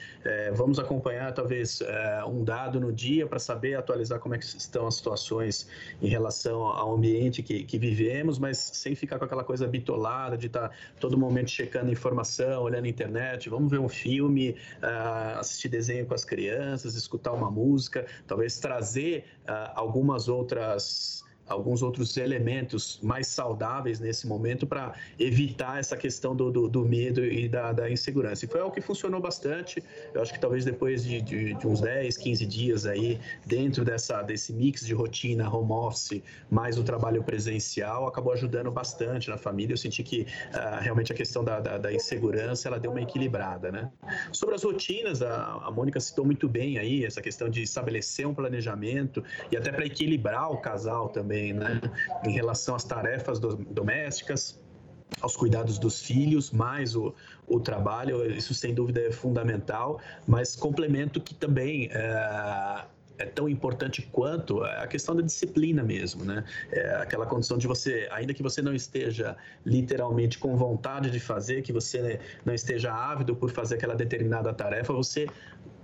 vamos 0.56 0.80
acompanhar 0.80 1.15
talvez 1.34 1.82
um 2.28 2.44
dado 2.44 2.80
no 2.80 2.92
dia 2.92 3.28
para 3.28 3.40
saber 3.40 3.76
atualizar 3.76 4.20
como 4.20 4.36
é 4.36 4.38
que 4.38 4.46
estão 4.46 4.88
as 4.88 4.96
situações 4.96 5.68
em 6.02 6.08
relação 6.08 6.62
ao 6.64 6.94
ambiente 6.94 7.42
que, 7.42 7.64
que 7.64 7.78
vivemos, 7.78 8.40
mas 8.40 8.58
sem 8.58 8.96
ficar 8.96 9.20
com 9.20 9.26
aquela 9.26 9.44
coisa 9.44 9.68
bitolada, 9.68 10.38
de 10.38 10.48
estar 10.48 10.70
tá 10.70 10.76
todo 11.00 11.18
momento 11.18 11.50
checando 11.50 11.92
informação, 11.92 12.64
olhando 12.64 12.86
a 12.86 12.90
internet, 12.90 13.50
vamos 13.50 13.70
ver 13.70 13.80
um 13.80 13.90
filme, 13.90 14.52
uh, 14.52 15.40
assistir 15.40 15.70
desenho 15.70 16.06
com 16.06 16.14
as 16.14 16.26
crianças, 16.26 16.96
escutar 16.96 17.34
uma 17.34 17.50
música, 17.50 18.06
talvez 18.28 18.60
trazer 18.60 19.26
uh, 19.44 19.72
algumas 19.76 20.28
outras 20.28 21.25
alguns 21.48 21.82
outros 21.84 22.18
elementos 22.18 23.00
mais 23.02 23.28
saudáveis 23.28 24.00
nesse 24.00 24.28
momento 24.28 24.66
para 24.66 24.94
evitar 25.20 25.80
essa 25.80 25.96
questão 25.96 26.36
do, 26.36 26.52
do, 26.52 26.68
do 26.68 26.84
medo 26.84 27.24
e 27.24 27.48
da, 27.48 27.72
da, 27.72 27.90
insegurança. 27.90 28.46
E 28.46 28.48
foi 28.48 28.62
algo 28.62 28.74
que 28.74 28.82
funcionou 28.82 29.22
bastante. 29.22 29.84
Eu 30.14 30.22
acho 30.22 30.34
que 30.34 30.40
talvez 30.40 30.66
depois 30.66 31.04
de, 31.04 31.22
de, 31.22 31.54
de, 31.54 31.68
uns 31.68 31.82
10, 31.82 32.18
15 32.18 32.46
dias 32.46 32.86
aí, 32.86 33.20
dentro 33.46 33.86
dessa, 33.86 34.22
desse 34.24 34.54
mix 34.54 34.86
de 34.86 34.94
rotina, 34.94 35.50
home 35.50 35.72
office, 35.72 36.22
mais 36.50 36.78
o 36.78 36.84
trabalho 36.84 37.24
presencial, 37.24 38.08
acabou 38.08 38.34
ajudando 38.34 38.72
bastante 38.72 39.30
na 39.30 39.38
família. 39.38 39.74
Eu 39.74 39.78
senti 39.78 40.02
que 40.02 40.22
uh, 40.22 40.82
realmente 40.82 41.12
a 41.12 41.16
questão 41.16 41.44
da, 41.44 41.60
da, 41.60 41.78
da, 41.78 41.94
insegurança, 41.94 42.68
ela 42.68 42.80
deu 42.80 42.92
uma 42.92 43.02
equilibrada, 43.02 43.72
né? 43.72 43.92
Sobre 44.32 44.56
as 44.56 44.64
rotinas, 44.64 45.22
a, 45.22 45.62
a 45.64 45.72
Mônica 45.72 46.00
citou 46.00 46.26
muito 46.26 46.50
bem 46.50 46.80
aí 46.80 47.06
essa 47.06 47.22
questão 47.22 47.50
de 47.50 47.62
estabelecer 47.62 48.28
um 48.28 48.34
planejamento 48.34 49.24
e 49.52 49.58
até 49.58 49.72
para 49.72 49.86
equilibrar 49.86 50.52
o 50.52 50.58
casal 50.58 51.10
também 51.10 51.35
também, 51.36 51.54
né? 51.54 51.82
Em 52.24 52.32
relação 52.32 52.76
às 52.76 52.84
tarefas 52.84 53.40
do, 53.40 53.56
domésticas, 53.56 54.60
aos 55.22 55.36
cuidados 55.36 55.78
dos 55.78 56.02
filhos, 56.02 56.52
mais 56.52 56.96
o, 56.96 57.14
o 57.48 57.60
trabalho, 57.60 58.26
isso 58.32 58.54
sem 58.54 58.74
dúvida 58.74 59.02
é 59.02 59.12
fundamental, 59.12 60.00
mas 60.28 60.56
complemento 60.56 61.22
que 61.22 61.34
também 61.34 61.90
é, 61.92 62.86
é 63.18 63.26
tão 63.26 63.48
importante 63.48 64.02
quanto 64.12 64.64
a 64.64 64.88
questão 64.88 65.16
da 65.16 65.22
disciplina 65.22 65.84
mesmo, 65.84 66.24
né? 66.24 66.44
É 66.72 66.96
aquela 66.96 67.26
condição 67.26 67.58
de 67.58 67.68
você, 67.68 68.08
ainda 68.12 68.34
que 68.34 68.44
você 68.44 68.62
não 68.62 68.74
esteja 68.74 69.36
literalmente 69.66 70.38
com 70.38 70.56
vontade 70.56 71.10
de 71.10 71.20
fazer, 71.20 71.62
que 71.62 71.74
você 71.74 72.20
não 72.44 72.54
esteja 72.54 72.94
ávido 72.94 73.36
por 73.36 73.52
fazer 73.52 73.76
aquela 73.76 73.96
determinada 73.96 74.54
tarefa, 74.54 74.94
você 74.94 75.28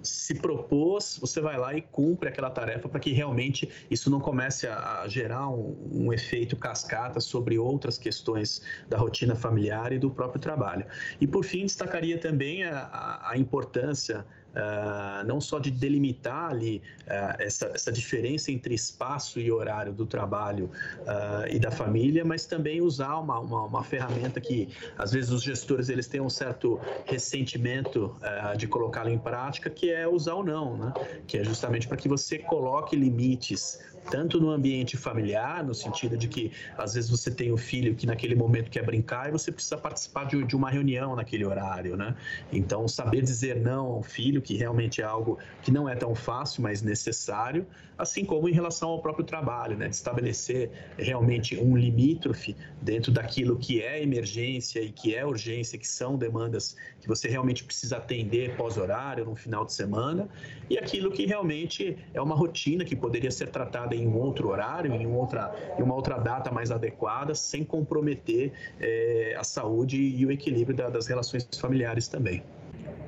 se 0.04 0.36
propôs, 0.36 1.18
você 1.20 1.40
vai 1.40 1.58
lá 1.58 1.76
e 1.76 1.82
cumpre 1.82 2.30
aquela 2.30 2.50
tarefa 2.50 2.90
para 2.90 3.00
que 3.00 3.12
realmente 3.12 3.70
isso 3.90 4.10
não 4.10 4.20
comece 4.20 4.68
a, 4.68 5.02
a 5.02 5.08
gerar 5.08 5.50
um, 5.50 5.78
um, 5.92 6.14
efeito 6.14 6.56
cascata 6.56 7.20
sobre 7.20 7.58
outras 7.58 7.98
questões 7.98 8.62
da 8.90 8.98
rotina 8.98 9.36
familiar 9.36 9.94
e 9.94 10.00
do 10.00 10.10
próprio 10.10 10.42
trabalho. 10.42 10.86
E 11.20 11.28
por 11.28 11.46
fim, 11.46 11.66
destacaria 11.66 12.18
também 12.18 12.64
a, 12.64 12.80
a, 12.80 13.32
a 13.32 13.38
importância 13.38 14.26
Uh, 14.52 15.26
não 15.26 15.40
só 15.40 15.60
de 15.60 15.72
delimitar 15.72 16.50
ali 16.52 16.82
uh, 17.08 17.42
essa, 17.42 17.68
essa, 17.68 17.90
diferença 17.90 18.52
entre 18.52 18.74
espaço 18.74 19.40
e 19.40 19.50
horário 19.50 19.94
do 19.94 20.06
trabalho 20.06 20.70
uh, 21.00 21.48
e 21.50 21.58
da 21.58 21.72
família, 21.72 22.26
mas 22.26 22.46
também 22.46 22.82
usar 22.82 23.16
uma, 23.18 23.40
uma, 23.40 23.64
uma, 23.64 23.82
ferramenta 23.82 24.42
que 24.42 24.68
às 24.98 25.14
vezes 25.14 25.32
os 25.32 25.42
gestores 25.42 25.88
eles 25.88 26.06
têm 26.06 26.20
um 26.20 26.30
certo 26.30 26.82
ressentimento 27.06 28.14
de 28.58 28.68
colocá-la 28.68 29.10
em 29.10 29.18
prática, 29.18 29.70
que 29.70 29.90
é 29.90 30.08
usar 30.08 30.34
o 30.34 30.44
não, 30.44 30.76
né? 30.76 30.94
que 31.26 31.38
é 31.38 31.44
justamente 31.44 31.88
para 31.88 31.96
que 31.96 32.10
você 32.10 32.38
coloque 32.38 32.96
limites 32.96 33.80
tanto 34.10 34.40
no 34.40 34.50
ambiente 34.50 34.98
familiar, 34.98 35.64
no 35.64 35.74
sentido 35.74 36.18
de 36.18 36.28
que 36.28 36.52
às 36.78 36.94
vezes 36.94 37.10
você 37.10 37.30
tem 37.30 37.52
um 37.52 37.58
filho 37.58 37.96
que 37.96 38.06
naquele 38.06 38.36
momento 38.36 38.70
quer 38.70 38.86
brincar 38.86 39.30
e 39.30 39.32
você 39.32 39.52
precisa 39.52 39.78
participar 39.78 40.26
de, 40.26 40.44
de 40.44 40.56
uma 40.56 40.70
reunião 40.70 41.16
naquele 41.16 41.46
horário, 41.46 41.96
né? 41.96 42.16
Então, 42.52 42.88
saber 42.88 43.22
dizer 43.22 43.56
não 43.58 43.86
ao 43.88 44.04
filho, 44.04 44.42
que 44.42 44.56
realmente 44.56 45.02
é 45.02 45.06
algo 45.06 45.38
que 45.62 45.72
não 45.72 45.88
é 45.88 45.96
tão 45.96 46.16
fácil, 46.16 46.64
mas 46.64 46.82
necessário, 46.82 47.66
assim 47.98 48.26
como 48.26 48.50
em 48.50 48.54
relação 48.54 48.90
ao 48.90 49.02
próprio 49.02 49.26
trabalho, 49.26 49.78
né? 49.78 49.88
De 49.88 49.96
estabelecer 49.96 50.72
realmente 50.98 51.58
um 51.58 51.78
limítrofe 51.78 52.56
dentro 52.82 53.12
daquilo 53.12 53.58
que 53.58 53.82
é 53.82 54.02
emergência 54.02 54.82
e 54.82 54.92
que 54.92 55.16
é 55.16 55.26
urgência, 55.26 55.78
que 55.78 55.88
são 55.88 56.18
demandas 56.18 56.76
que 57.00 57.08
você 57.08 57.28
realmente 57.28 57.64
precisa 57.64 57.98
atender 57.98 58.56
pós-horário, 58.56 59.26
no 59.26 59.36
final 59.36 59.66
de 59.66 59.74
semana, 59.74 60.28
e 60.70 60.78
aquilo 60.78 61.12
que 61.12 61.26
realmente 61.26 61.98
é 62.14 62.22
uma 62.22 62.36
rotina 62.36 62.84
que 62.84 62.96
poderia 62.96 63.32
ser 63.32 63.50
tratada 63.50 63.91
em 63.96 64.08
um 64.08 64.18
outro 64.18 64.50
horário, 64.50 64.94
em, 64.94 65.08
outra, 65.08 65.54
em 65.78 65.84
uma 65.84 65.96
outra 65.96 66.18
data 66.18 66.52
mais 66.52 66.72
adequada, 66.72 67.36
sem 67.36 67.64
comprometer 67.64 68.52
é, 68.80 69.36
a 69.38 69.44
saúde 69.44 69.98
e 70.02 70.26
o 70.26 70.32
equilíbrio 70.32 70.76
da, 70.76 70.90
das 70.90 71.08
relações 71.08 71.48
familiares 71.60 72.08
também. 72.08 72.44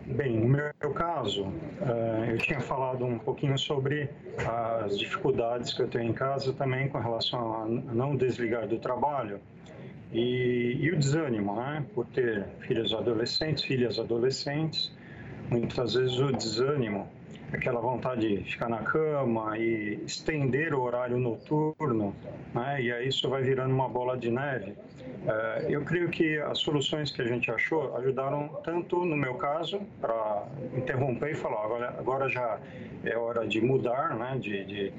Bem, 0.05 0.37
no 0.37 0.49
meu 0.49 0.93
caso, 0.93 1.43
uh, 1.43 2.25
eu 2.29 2.37
tinha 2.37 2.59
falado 2.59 3.05
um 3.05 3.17
pouquinho 3.17 3.57
sobre 3.57 4.09
as 4.45 4.99
dificuldades 4.99 5.73
que 5.73 5.81
eu 5.81 5.87
tenho 5.87 6.09
em 6.09 6.13
casa 6.13 6.51
também 6.51 6.89
com 6.89 6.99
relação 6.99 7.63
a 7.63 7.65
não 7.65 8.13
desligar 8.13 8.67
do 8.67 8.77
trabalho 8.77 9.39
e, 10.11 10.77
e 10.81 10.91
o 10.91 10.97
desânimo, 10.97 11.55
né? 11.55 11.85
Por 11.95 12.05
ter 12.07 12.45
filhos 12.59 12.93
adolescentes, 12.93 13.63
filhas 13.63 13.97
adolescentes, 13.97 14.91
muitas 15.49 15.93
vezes 15.93 16.19
o 16.19 16.33
desânimo 16.33 17.07
aquela 17.53 17.79
vontade 17.79 18.37
de 18.37 18.51
ficar 18.51 18.67
na 18.67 18.79
cama 18.79 19.57
e 19.57 19.99
estender 20.05 20.73
o 20.73 20.81
horário 20.81 21.17
noturno, 21.17 22.15
né? 22.53 22.81
e 22.81 22.91
aí 22.91 23.07
isso 23.07 23.29
vai 23.29 23.43
virando 23.43 23.73
uma 23.73 23.87
bola 23.87 24.17
de 24.17 24.31
neve. 24.31 24.73
É, 25.25 25.67
eu 25.69 25.83
creio 25.85 26.09
que 26.09 26.37
as 26.39 26.57
soluções 26.57 27.11
que 27.11 27.21
a 27.21 27.25
gente 27.25 27.49
achou 27.49 27.95
ajudaram 27.97 28.49
tanto 28.63 29.05
no 29.05 29.15
meu 29.15 29.35
caso 29.35 29.79
para 30.01 30.45
interromper 30.75 31.31
e 31.31 31.35
falar 31.35 31.63
agora, 31.63 31.95
agora 31.97 32.29
já 32.29 32.59
é 33.05 33.17
hora 33.17 33.47
de 33.47 33.61
mudar, 33.61 34.15
né? 34.15 34.37
de, 34.39 34.65
de 34.65 34.93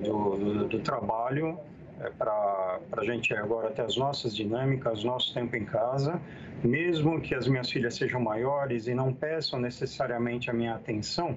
do, 0.00 0.36
do, 0.36 0.68
do, 0.68 0.78
trabalho 0.80 1.58
é, 2.00 2.10
para 2.10 2.78
a 2.92 3.04
gente 3.04 3.34
agora 3.34 3.70
ter 3.70 3.82
as 3.82 3.96
nossas 3.96 4.34
dinâmicas, 4.34 5.02
nosso 5.02 5.34
tempo 5.34 5.56
em 5.56 5.64
casa, 5.64 6.20
mesmo 6.62 7.20
que 7.20 7.34
as 7.34 7.48
minhas 7.48 7.70
filhas 7.70 7.94
sejam 7.94 8.20
maiores 8.20 8.86
e 8.86 8.94
não 8.94 9.12
peçam 9.12 9.58
necessariamente 9.58 10.50
a 10.50 10.52
minha 10.52 10.74
atenção, 10.74 11.36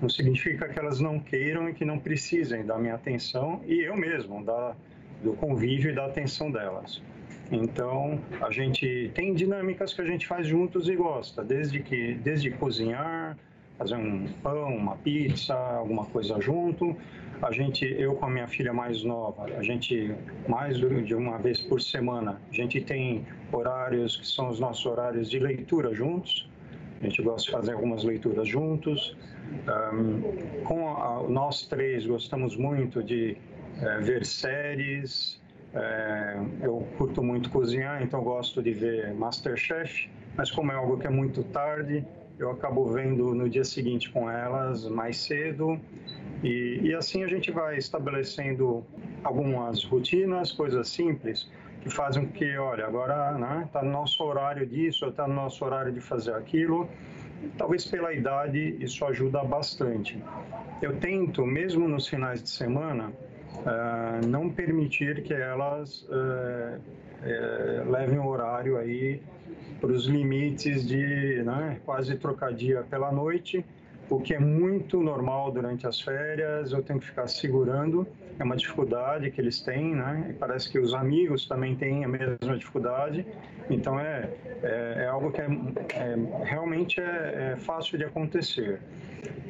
não 0.00 0.08
significa 0.08 0.68
que 0.68 0.78
elas 0.78 1.00
não 1.00 1.18
queiram 1.18 1.68
e 1.68 1.74
que 1.74 1.84
não 1.84 1.98
precisem 1.98 2.64
da 2.64 2.78
minha 2.78 2.94
atenção 2.94 3.60
e 3.66 3.80
eu 3.80 3.96
mesmo, 3.96 4.44
da, 4.44 4.74
do 5.22 5.32
convívio 5.34 5.90
e 5.90 5.94
da 5.94 6.06
atenção 6.06 6.50
delas. 6.50 7.02
Então, 7.52 8.20
a 8.40 8.50
gente 8.50 9.10
tem 9.14 9.34
dinâmicas 9.34 9.92
que 9.92 10.00
a 10.00 10.04
gente 10.04 10.26
faz 10.26 10.46
juntos 10.46 10.88
e 10.88 10.94
gosta, 10.94 11.42
desde 11.42 11.80
que 11.80 12.14
desde 12.14 12.50
cozinhar, 12.52 13.36
fazer 13.76 13.96
um 13.96 14.26
pão, 14.42 14.76
uma 14.76 14.96
pizza, 14.96 15.54
alguma 15.54 16.04
coisa 16.04 16.38
junto. 16.40 16.94
A 17.42 17.50
gente, 17.50 17.86
eu 17.98 18.14
com 18.14 18.26
a 18.26 18.30
minha 18.30 18.46
filha 18.46 18.72
mais 18.72 19.02
nova, 19.02 19.44
a 19.44 19.62
gente 19.62 20.14
mais 20.46 20.76
de 20.78 21.14
uma 21.14 21.38
vez 21.38 21.60
por 21.62 21.80
semana, 21.80 22.40
a 22.50 22.54
gente 22.54 22.82
tem 22.82 23.26
horários 23.50 24.18
que 24.18 24.26
são 24.26 24.50
os 24.50 24.60
nossos 24.60 24.84
horários 24.84 25.30
de 25.30 25.38
leitura 25.38 25.94
juntos. 25.94 26.49
A 27.00 27.04
gente 27.04 27.22
gosta 27.22 27.42
de 27.42 27.50
fazer 27.50 27.72
algumas 27.72 28.04
leituras 28.04 28.46
juntos. 28.46 29.16
Um, 29.92 30.62
com 30.64 30.96
a, 30.96 31.28
nós 31.28 31.66
três 31.66 32.06
gostamos 32.06 32.56
muito 32.56 33.02
de 33.02 33.36
uh, 33.78 34.02
ver 34.04 34.24
séries, 34.24 35.40
É, 35.72 36.36
eu 36.62 36.84
curto 36.98 37.22
muito 37.22 37.48
cozinhar, 37.48 38.02
então 38.02 38.20
gosto 38.24 38.60
de 38.60 38.72
ver 38.72 39.14
Masterchef, 39.14 40.10
mas 40.36 40.50
como 40.50 40.72
é 40.72 40.74
algo 40.74 40.98
que 40.98 41.06
é 41.06 41.10
muito 41.10 41.44
tarde, 41.44 42.04
eu 42.40 42.50
acabo 42.50 42.86
vendo 42.86 43.32
no 43.36 43.48
dia 43.48 43.62
seguinte 43.62 44.10
com 44.10 44.28
elas 44.28 44.88
mais 44.88 45.16
cedo 45.18 45.78
e, 46.42 46.80
e 46.82 46.92
assim 46.92 47.22
a 47.22 47.28
gente 47.28 47.52
vai 47.52 47.78
estabelecendo 47.78 48.84
algumas 49.22 49.84
rotinas, 49.84 50.50
coisas 50.50 50.88
simples 50.88 51.48
que 51.80 51.90
fazem 51.90 52.26
que, 52.26 52.56
olha, 52.58 52.86
agora 52.86 53.32
está 53.32 53.38
né, 53.38 53.68
tá 53.72 53.82
no 53.82 53.90
nosso 53.90 54.22
horário 54.22 54.66
disso, 54.66 55.06
está 55.06 55.26
no 55.26 55.34
nosso 55.34 55.64
horário 55.64 55.92
de 55.92 56.00
fazer 56.00 56.34
aquilo. 56.34 56.88
Talvez 57.56 57.86
pela 57.86 58.12
idade 58.12 58.76
isso 58.80 59.04
ajuda 59.06 59.42
bastante. 59.42 60.22
Eu 60.82 60.96
tento, 60.96 61.44
mesmo 61.46 61.88
nos 61.88 62.06
finais 62.06 62.42
de 62.42 62.50
semana, 62.50 63.08
uh, 63.08 64.26
não 64.26 64.50
permitir 64.50 65.22
que 65.22 65.32
elas 65.32 66.02
uh, 66.02 66.78
uh, 66.78 67.90
levem 67.90 68.18
o 68.18 68.26
horário 68.26 68.76
aí 68.76 69.22
para 69.80 69.90
os 69.90 70.06
limites 70.06 70.86
de 70.86 71.42
né, 71.42 71.80
quase 71.84 72.16
trocar 72.16 72.52
dia 72.52 72.82
pela 72.90 73.10
noite, 73.10 73.64
o 74.10 74.20
que 74.20 74.34
é 74.34 74.38
muito 74.40 75.00
normal 75.00 75.52
durante 75.52 75.86
as 75.86 76.00
férias, 76.00 76.72
eu 76.72 76.82
tenho 76.82 76.98
que 76.98 77.06
ficar 77.06 77.28
segurando, 77.28 78.06
é 78.38 78.42
uma 78.42 78.56
dificuldade 78.56 79.30
que 79.30 79.40
eles 79.40 79.60
têm, 79.60 79.94
né? 79.94 80.26
E 80.30 80.32
parece 80.32 80.68
que 80.68 80.78
os 80.78 80.92
amigos 80.92 81.46
também 81.46 81.76
têm 81.76 82.04
a 82.04 82.08
mesma 82.08 82.58
dificuldade, 82.58 83.24
então 83.70 84.00
é, 84.00 84.28
é, 84.62 84.94
é 84.98 85.06
algo 85.06 85.30
que 85.30 85.40
é, 85.40 85.44
é 85.44 86.44
realmente 86.44 87.00
é, 87.00 87.52
é, 87.52 87.56
fácil 87.56 87.96
de 87.96 88.04
acontecer. 88.04 88.80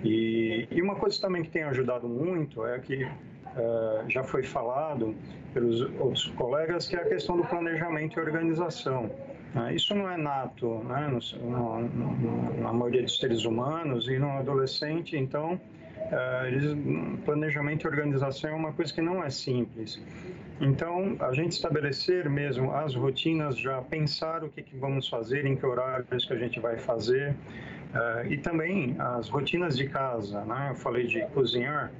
E, 0.04 0.68
e, 0.70 0.82
uma 0.82 0.96
coisa 0.96 1.18
também 1.20 1.42
que 1.42 1.50
tem 1.50 1.62
ajudado 1.62 2.06
muito 2.06 2.66
é 2.66 2.78
que 2.78 3.02
é, 3.02 4.04
já 4.08 4.22
foi 4.22 4.42
falado 4.42 5.14
pelos 5.54 5.80
outros 5.98 6.26
colegas, 6.36 6.86
que 6.86 6.96
é 6.96 7.00
a 7.00 7.04
questão 7.06 7.36
do 7.36 7.44
planejamento 7.44 8.18
e 8.18 8.22
organização. 8.22 9.10
Ah, 9.54 9.72
isso 9.72 9.94
não 9.94 10.08
é 10.08 10.16
nato 10.16 10.78
né, 10.84 11.08
no, 11.08 11.80
no, 11.82 12.60
na 12.60 12.72
maioria 12.72 13.02
dos 13.02 13.18
seres 13.18 13.44
humanos 13.44 14.08
e 14.08 14.18
no 14.18 14.30
adolescente, 14.30 15.16
então 15.16 15.60
eles, 16.46 16.76
planejamento 17.24 17.84
e 17.84 17.88
organização 17.88 18.50
é 18.50 18.54
uma 18.54 18.72
coisa 18.72 18.92
que 18.92 19.00
não 19.00 19.22
é 19.22 19.30
simples. 19.30 20.00
Então, 20.60 21.16
a 21.20 21.32
gente 21.32 21.52
estabelecer 21.52 22.28
mesmo 22.28 22.72
as 22.74 22.94
rotinas, 22.94 23.56
já 23.56 23.80
pensar 23.80 24.44
o 24.44 24.50
que, 24.50 24.62
que 24.62 24.76
vamos 24.76 25.08
fazer, 25.08 25.46
em 25.46 25.56
que 25.56 25.64
horários 25.64 26.26
que 26.26 26.32
a 26.32 26.36
gente 26.36 26.60
vai 26.60 26.76
fazer, 26.76 27.30
uh, 27.94 28.26
e 28.30 28.36
também 28.36 28.94
as 28.98 29.28
rotinas 29.28 29.76
de 29.76 29.88
casa. 29.88 30.44
Né? 30.44 30.68
Eu 30.70 30.74
falei 30.74 31.06
de 31.06 31.24
cozinhar, 31.28 31.90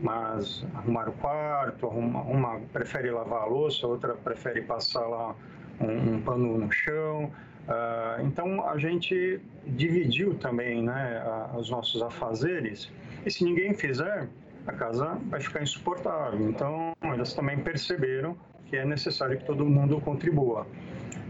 mas 0.00 0.66
arrumar 0.74 1.08
o 1.08 1.12
quarto, 1.12 1.86
uma, 1.86 2.22
uma 2.22 2.60
prefere 2.72 3.10
lavar 3.10 3.42
a 3.42 3.46
louça, 3.46 3.86
outra 3.86 4.14
prefere 4.14 4.62
passar 4.62 5.06
lá 5.06 5.34
um, 5.80 6.14
um 6.14 6.22
pano 6.22 6.58
no 6.58 6.70
chão. 6.70 7.30
Uh, 7.68 8.24
então 8.24 8.66
a 8.68 8.78
gente 8.78 9.40
dividiu 9.66 10.34
também 10.34 10.82
né, 10.82 11.22
os 11.54 11.68
nossos 11.68 12.00
afazeres 12.00 12.90
e 13.26 13.30
se 13.30 13.44
ninguém 13.44 13.74
fizer, 13.74 14.26
a 14.66 14.72
casa 14.72 15.18
vai 15.28 15.40
ficar 15.40 15.62
insuportável. 15.62 16.48
Então 16.48 16.94
eles 17.14 17.34
também 17.34 17.58
perceberam 17.58 18.36
que 18.66 18.76
é 18.76 18.84
necessário 18.84 19.38
que 19.38 19.44
todo 19.44 19.64
mundo 19.64 20.00
contribua. 20.00 20.66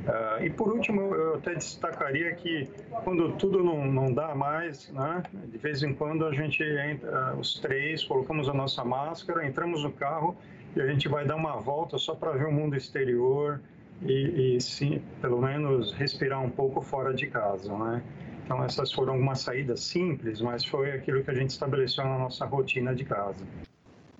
Uh, 0.08 0.44
e 0.44 0.50
por 0.50 0.72
último, 0.72 1.14
eu 1.14 1.34
até 1.34 1.54
destacaria 1.54 2.34
que 2.34 2.68
quando 3.04 3.32
tudo 3.32 3.62
não, 3.62 3.84
não 3.86 4.12
dá 4.12 4.34
mais, 4.34 4.90
né, 4.90 5.22
de 5.32 5.58
vez 5.58 5.82
em 5.82 5.92
quando 5.92 6.24
a 6.24 6.32
gente 6.32 6.62
entra, 6.62 7.34
os 7.36 7.58
três, 7.60 8.04
colocamos 8.04 8.48
a 8.48 8.54
nossa 8.54 8.84
máscara, 8.84 9.46
entramos 9.46 9.82
no 9.82 9.92
carro 9.92 10.36
e 10.74 10.80
a 10.80 10.86
gente 10.86 11.08
vai 11.08 11.26
dar 11.26 11.36
uma 11.36 11.56
volta 11.56 11.98
só 11.98 12.14
para 12.14 12.32
ver 12.32 12.46
o 12.46 12.52
mundo 12.52 12.74
exterior, 12.74 13.60
e, 14.02 14.56
e 14.56 14.60
sim, 14.60 15.02
pelo 15.20 15.40
menos 15.40 15.92
respirar 15.92 16.42
um 16.42 16.50
pouco 16.50 16.80
fora 16.80 17.12
de 17.12 17.26
casa, 17.26 17.76
né? 17.76 18.02
Então 18.44 18.64
essas 18.64 18.92
foram 18.92 19.14
algumas 19.14 19.40
saídas 19.40 19.80
simples, 19.80 20.40
mas 20.40 20.64
foi 20.64 20.92
aquilo 20.92 21.22
que 21.22 21.30
a 21.30 21.34
gente 21.34 21.50
estabeleceu 21.50 22.04
na 22.04 22.18
nossa 22.18 22.46
rotina 22.46 22.94
de 22.94 23.04
casa. 23.04 23.44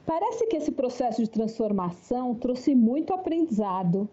Parece 0.05 0.47
que 0.47 0.57
esse 0.57 0.73
processo 0.73 1.23
de 1.23 1.31
transformação 1.31 2.35
trouxe 2.35 2.75
muito 2.75 3.13
aprendizado. 3.13 4.09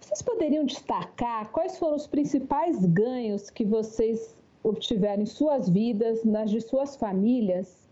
Vocês 0.00 0.22
poderiam 0.22 0.64
destacar 0.64 1.50
quais 1.50 1.78
foram 1.78 1.96
os 1.96 2.06
principais 2.06 2.84
ganhos 2.86 3.50
que 3.50 3.64
vocês 3.64 4.36
obtiveram 4.62 5.22
em 5.22 5.26
suas 5.26 5.68
vidas, 5.68 6.24
nas 6.24 6.50
de 6.50 6.60
suas 6.60 6.96
famílias? 6.96 7.88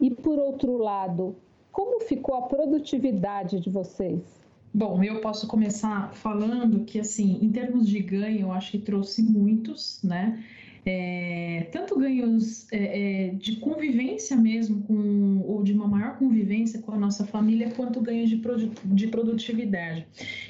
E 0.00 0.10
por 0.10 0.38
outro 0.38 0.76
lado, 0.76 1.34
como 1.72 2.00
ficou 2.00 2.36
a 2.36 2.42
produtividade 2.42 3.60
de 3.60 3.70
vocês? 3.70 4.37
Bom, 4.72 5.02
eu 5.02 5.20
posso 5.20 5.46
começar 5.46 6.12
falando 6.14 6.84
que, 6.84 7.00
assim, 7.00 7.38
em 7.42 7.50
termos 7.50 7.88
de 7.88 8.00
ganho, 8.00 8.40
eu 8.40 8.52
acho 8.52 8.70
que 8.70 8.78
trouxe 8.78 9.22
muitos, 9.22 10.00
né? 10.02 10.44
É, 10.86 11.66
tanto 11.72 11.98
ganhos 11.98 12.66
é, 12.72 13.26
é, 13.26 13.28
de 13.30 13.56
convivência 13.56 14.36
mesmo, 14.36 14.82
com, 14.84 15.40
ou 15.46 15.62
de 15.62 15.72
uma 15.72 15.86
maior 15.86 16.16
convivência 16.16 16.80
com 16.80 16.92
a 16.92 16.98
nossa 16.98 17.26
família, 17.26 17.70
quanto 17.70 18.00
ganhos 18.00 18.30
de, 18.30 18.36
produ 18.36 18.72
de 18.84 19.06
produtividade. 19.08 20.06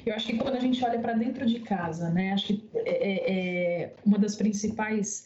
Eu 0.06 0.14
acho 0.14 0.26
que 0.26 0.36
quando 0.36 0.54
a 0.54 0.60
gente 0.60 0.84
olha 0.84 0.98
para 0.98 1.14
dentro 1.14 1.44
de 1.44 1.60
casa, 1.60 2.10
né, 2.10 2.32
acho 2.32 2.46
que 2.48 2.64
é, 2.74 2.90
é, 2.90 3.82
é 3.82 3.94
uma 4.04 4.18
das 4.18 4.36
principais 4.36 5.24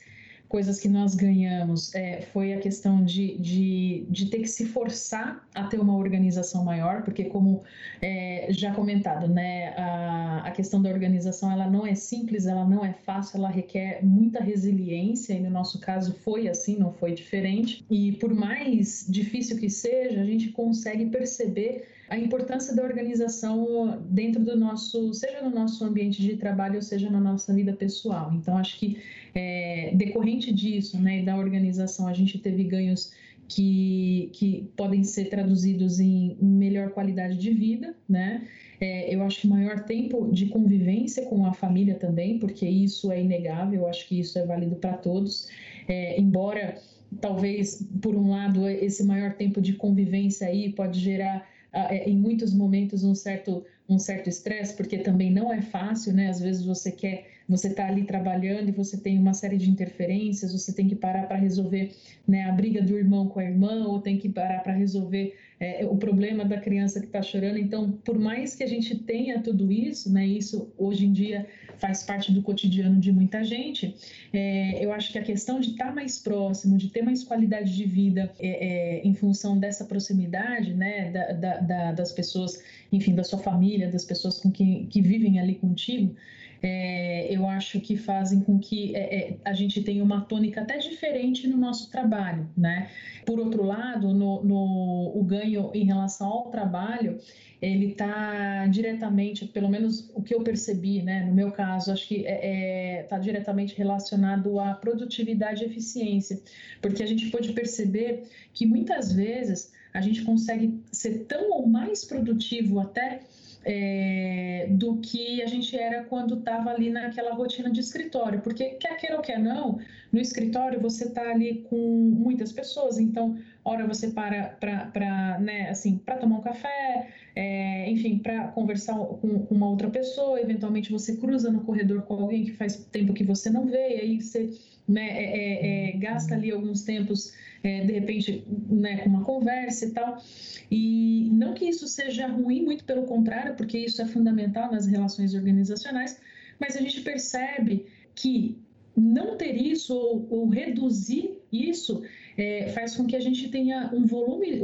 coisas 0.52 0.78
que 0.78 0.86
nós 0.86 1.14
ganhamos 1.14 1.94
é, 1.94 2.20
foi 2.20 2.52
a 2.52 2.58
questão 2.58 3.02
de, 3.02 3.38
de, 3.38 4.04
de, 4.10 4.26
ter 4.26 4.40
que 4.40 4.48
se 4.48 4.66
forçar 4.66 5.48
a 5.54 5.64
ter 5.64 5.80
uma 5.80 5.96
organização 5.96 6.62
maior, 6.62 7.02
porque 7.04 7.24
como 7.24 7.62
é, 8.02 8.48
já 8.50 8.70
comentado, 8.74 9.26
né, 9.26 9.68
a, 9.78 10.42
a, 10.44 10.50
questão 10.50 10.82
da 10.82 10.90
organização 10.90 11.50
ela 11.50 11.70
não 11.70 11.86
é 11.86 11.94
simples, 11.94 12.44
ela 12.44 12.66
não 12.66 12.84
é 12.84 12.92
fácil, 12.92 13.38
ela 13.38 13.48
requer 13.48 14.04
muita 14.04 14.42
resiliência 14.42 15.32
e 15.32 15.40
no 15.40 15.48
nosso 15.48 15.80
caso 15.80 16.12
foi 16.22 16.46
assim, 16.46 16.76
não 16.76 16.92
foi 16.92 17.14
diferente. 17.14 17.82
E 17.90 18.12
por 18.12 18.34
mais 18.34 19.06
difícil 19.08 19.56
que 19.58 19.70
seja, 19.70 20.20
a 20.20 20.24
gente 20.26 20.50
consegue 20.50 21.06
perceber 21.06 21.88
a 22.12 22.18
importância 22.18 22.77
da 22.77 22.83
organização 22.83 23.98
dentro 24.11 24.44
do 24.44 24.55
nosso, 24.55 25.14
seja 25.14 25.40
no 25.40 25.48
nosso 25.48 25.83
ambiente 25.83 26.20
de 26.20 26.37
trabalho, 26.37 26.75
ou 26.75 26.83
seja 26.83 27.09
na 27.09 27.18
nossa 27.18 27.55
vida 27.55 27.72
pessoal. 27.72 28.31
Então, 28.35 28.55
acho 28.59 28.79
que 28.79 28.98
é, 29.35 29.92
decorrente 29.94 30.53
disso, 30.53 31.01
né, 31.01 31.22
da 31.22 31.35
organização, 31.35 32.07
a 32.07 32.12
gente 32.12 32.38
teve 32.38 32.64
ganhos 32.64 33.14
que, 33.48 34.29
que 34.35 34.68
podem 34.77 35.03
ser 35.05 35.31
traduzidos 35.31 36.01
em 36.01 36.37
melhor 36.38 36.90
qualidade 36.90 37.38
de 37.38 37.51
vida, 37.51 37.96
né? 38.07 38.46
É, 38.79 39.14
eu 39.14 39.22
acho 39.22 39.40
que 39.40 39.48
maior 39.48 39.85
tempo 39.85 40.29
de 40.31 40.46
convivência 40.46 41.25
com 41.25 41.46
a 41.46 41.55
família 41.55 41.94
também, 41.94 42.38
porque 42.38 42.68
isso 42.68 43.11
é 43.11 43.22
inegável, 43.22 43.83
eu 43.83 43.88
acho 43.88 44.07
que 44.07 44.20
isso 44.20 44.38
é 44.38 44.44
válido 44.44 44.77
para 44.77 44.98
todos. 44.98 45.48
É, 45.88 46.20
embora 46.20 46.77
talvez 47.22 47.87
por 48.03 48.14
um 48.14 48.31
lado 48.31 48.68
esse 48.68 49.03
maior 49.03 49.33
tempo 49.33 49.62
de 49.62 49.75
convivência 49.75 50.46
aí 50.46 50.72
pode 50.72 50.98
gerar 50.98 51.51
em 51.90 52.16
muitos 52.16 52.52
momentos 52.52 53.02
um 53.02 53.14
certo 53.14 53.64
um 53.88 53.98
certo 53.98 54.28
estresse, 54.28 54.74
porque 54.74 54.98
também 54.98 55.30
não 55.30 55.52
é 55.52 55.61
fácil, 55.61 56.12
né? 56.12 56.28
Às 56.28 56.40
vezes 56.40 56.64
você 56.64 56.90
quer, 56.90 57.26
você 57.48 57.68
está 57.68 57.87
ali 57.87 58.05
trabalhando 58.05 58.68
e 58.68 58.72
você 58.72 58.96
tem 58.96 59.18
uma 59.18 59.35
série 59.35 59.57
de 59.57 59.70
interferências, 59.70 60.52
você 60.52 60.72
tem 60.72 60.88
que 60.88 60.94
parar 60.94 61.26
para 61.26 61.37
resolver 61.37 61.92
né, 62.26 62.44
a 62.44 62.52
briga 62.52 62.81
do 62.83 62.96
irmão 62.96 63.28
com 63.28 63.40
a 63.40 63.44
irmã, 63.44 63.87
ou 63.87 64.00
tem 64.00 64.18
que 64.18 64.28
parar 64.28 64.61
para 64.61 64.72
resolver 64.72 65.35
é, 65.62 65.87
o 65.87 65.96
problema 65.96 66.44
da 66.44 66.59
criança 66.59 66.98
que 66.98 67.07
está 67.07 67.22
chorando. 67.22 67.57
Então, 67.57 67.92
por 68.05 68.18
mais 68.18 68.57
que 68.57 68.64
a 68.64 68.66
gente 68.66 68.96
tenha 68.96 69.40
tudo 69.40 69.70
isso, 69.70 70.12
né? 70.12 70.26
Isso 70.26 70.72
hoje 70.76 71.07
em 71.07 71.12
dia 71.12 71.46
faz 71.78 72.02
parte 72.02 72.33
do 72.33 72.42
cotidiano 72.42 72.98
de 72.98 73.12
muita 73.12 73.44
gente. 73.44 73.94
É, 74.33 74.85
eu 74.85 74.92
acho 74.92 75.12
que 75.12 75.18
a 75.18 75.22
questão 75.22 75.61
de 75.61 75.70
estar 75.70 75.87
tá 75.87 75.92
mais 75.92 76.18
próximo, 76.18 76.76
de 76.76 76.88
ter 76.88 77.02
mais 77.02 77.22
qualidade 77.22 77.76
de 77.76 77.85
vida 77.85 78.33
é, 78.40 78.48
é, 78.48 79.07
em 79.07 79.14
função 79.14 79.57
dessa 79.57 79.85
proximidade, 79.85 80.74
né, 80.74 81.11
da, 81.12 81.33
da, 81.33 81.57
da, 81.59 81.92
das 81.92 82.11
pessoas, 82.11 82.61
enfim, 82.90 83.14
da 83.14 83.22
sua 83.22 83.38
família, 83.38 83.88
das 83.88 84.05
pessoas 84.05 84.40
com 84.40 84.50
que, 84.50 84.87
que 84.87 85.00
vivem 85.00 85.38
ali 85.38 85.55
contigo, 85.55 86.16
é, 86.62 87.27
eu 87.35 87.46
acho 87.48 87.81
que 87.81 87.96
fazem 87.96 88.40
com 88.40 88.59
que 88.59 88.94
é, 88.94 89.16
é, 89.16 89.37
a 89.44 89.53
gente 89.53 89.83
tenha 89.83 90.03
uma 90.03 90.20
tônica 90.20 90.61
até 90.61 90.79
diferente 90.79 91.48
no 91.48 91.57
nosso 91.57 91.90
trabalho, 91.90 92.48
né? 92.57 92.88
Por 93.27 93.40
outro 93.40 93.64
lado, 93.64 94.14
no, 94.14 94.44
no 94.44 95.12
o 95.14 95.25
ganho 95.25 95.70
em 95.75 95.85
relação 95.85 96.29
ao 96.29 96.51
trabalho, 96.51 97.18
ele 97.61 97.87
está 97.87 98.66
diretamente, 98.66 99.46
pelo 99.46 99.68
menos 99.68 100.11
o 100.14 100.22
que 100.22 100.35
eu 100.35 100.42
percebi, 100.42 101.03
né, 101.03 101.25
no 101.25 101.33
meu 101.33 101.53
caso, 101.53 101.92
acho 101.92 102.09
que 102.09 102.16
está 102.16 102.31
é, 102.31 102.98
é 102.98 103.03
tá 103.05 103.18
diretamente 103.18 103.77
relacionado 103.77 104.59
à 104.59 104.75
produtividade 104.75 105.62
e 105.62 105.66
eficiência, 105.66 106.40
porque 106.81 107.03
a 107.03 107.07
gente 107.07 107.31
pode 107.31 107.53
perceber 107.53 108.25
que 108.53 108.66
muitas 108.66 109.12
vezes 109.12 109.72
a 109.94 110.01
gente 110.01 110.22
consegue 110.22 110.81
ser 110.90 111.25
tão 111.29 111.51
ou 111.53 111.66
mais 111.66 112.05
produtivo 112.05 112.81
até 112.81 113.20
é, 113.64 114.66
do 114.70 114.96
que 114.98 115.42
a 115.42 115.46
gente 115.46 115.77
era 115.77 116.05
quando 116.05 116.38
estava 116.38 116.70
ali 116.70 116.90
naquela 116.90 117.33
rotina 117.33 117.70
de 117.70 117.81
escritório, 117.81 118.40
porque 118.40 118.70
quer 118.70 118.96
queira 118.96 119.16
ou 119.16 119.22
quer 119.22 119.38
não, 119.38 119.79
no 120.12 120.20
escritório 120.20 120.81
você 120.81 121.05
está 121.05 121.31
ali 121.31 121.64
com 121.68 121.77
muitas 121.77 122.53
pessoas, 122.53 122.98
então 122.98 123.38
hora 123.64 123.87
você 123.87 124.09
para 124.09 124.57
para 124.61 125.38
né, 125.38 125.70
assim 125.70 125.98
para 125.98 126.16
tomar 126.16 126.38
um 126.38 126.42
café, 126.42 127.09
é, 127.35 127.90
enfim, 127.90 128.18
para 128.18 128.48
conversar 128.48 128.94
com, 128.94 129.46
uma 129.51 129.68
outra 129.68 129.88
pessoa, 129.88 130.40
eventualmente 130.40 130.90
você 130.90 131.16
cruza 131.16 131.51
no 131.51 131.61
corredor 131.61 132.03
com 132.03 132.14
alguém 132.14 132.44
que 132.44 132.53
faz 132.53 132.77
tempo 132.90 133.12
que 133.12 133.25
você 133.25 133.48
não 133.48 133.66
vê, 133.66 133.96
e 133.96 134.01
aí 134.01 134.20
você 134.20 134.51
né, 134.88 135.09
é, 135.09 135.25
é, 135.25 135.90
é 135.90 135.92
gasta 135.92 136.35
ali 136.35 136.51
alguns 136.51 136.83
tempos 136.83 137.33
é, 137.62 137.85
de 137.85 137.92
repente, 137.92 138.44
né, 138.68 138.98
com 138.98 139.09
uma 139.09 139.25
conversa 139.25 139.87
e 139.87 139.90
tal. 139.90 140.22
E 140.70 141.31
não 141.33 141.51
isso 141.72 141.88
seja 141.88 142.26
ruim, 142.26 142.62
muito 142.62 142.85
pelo 142.85 143.04
contrário, 143.04 143.54
porque 143.56 143.78
isso 143.78 144.00
é 144.00 144.06
fundamental 144.06 144.70
nas 144.70 144.87
relações 144.87 145.35
organizacionais, 145.35 146.20
mas 146.58 146.76
a 146.76 146.80
gente 146.80 147.00
percebe 147.00 147.87
que 148.14 148.58
não 148.96 149.37
ter 149.37 149.56
isso 149.56 149.94
ou, 149.94 150.26
ou 150.30 150.48
reduzir 150.48 151.38
isso 151.50 152.02
é, 152.37 152.68
faz 152.70 152.96
com 152.96 153.06
que 153.06 153.14
a 153.14 153.20
gente 153.20 153.48
tenha 153.48 153.90
um 153.92 154.06
volume, 154.06 154.61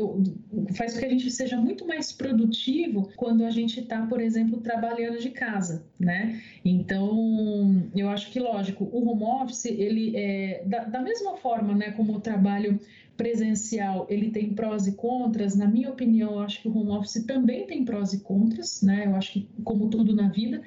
faz 0.75 0.95
com 0.95 1.01
que 1.01 1.05
a 1.05 1.11
gente 1.11 1.31
seja 1.31 1.57
muito 1.57 1.87
mais 1.87 2.13
produtivo 2.13 3.11
quando 3.17 3.45
a 3.45 3.51
gente 3.51 3.81
está, 3.81 4.07
por 4.07 4.21
exemplo, 4.21 4.61
trabalhando 4.61 5.19
de 5.19 5.31
casa, 5.31 5.85
né? 6.01 6.41
Então, 6.65 7.91
eu 7.95 8.09
acho 8.09 8.31
que, 8.31 8.41
lógico, 8.41 8.89
o 8.91 9.09
home 9.09 9.25
office, 9.25 9.67
ele 9.67 10.17
é, 10.17 10.63
da, 10.65 10.85
da 10.85 11.01
mesma 11.01 11.37
forma, 11.37 11.75
né, 11.75 11.91
como 11.93 12.15
o 12.15 12.21
trabalho 12.21 12.81
presencial, 13.19 14.07
ele 14.09 14.31
tem 14.31 14.55
prós 14.55 14.87
e 14.87 14.93
contras, 14.93 15.57
na 15.57 15.67
minha 15.67 15.91
opinião, 15.91 16.35
eu 16.35 16.41
acho 16.41 16.63
que 16.63 16.69
o 16.69 16.75
home 16.75 16.93
office 16.93 17.25
também 17.27 17.67
tem 17.67 17.85
prós 17.85 18.13
e 18.13 18.21
contras, 18.21 18.81
né? 18.81 19.07
Eu 19.07 19.17
acho 19.17 19.33
que, 19.33 19.49
como 19.65 19.91
tudo 19.91 20.15
na 20.15 20.29
vida, 20.29 20.63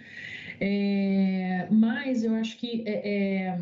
é, 0.60 1.68
mas 1.72 2.24
eu 2.26 2.36
acho 2.36 2.58
que 2.58 2.84
é, 2.86 3.10
é, 3.10 3.60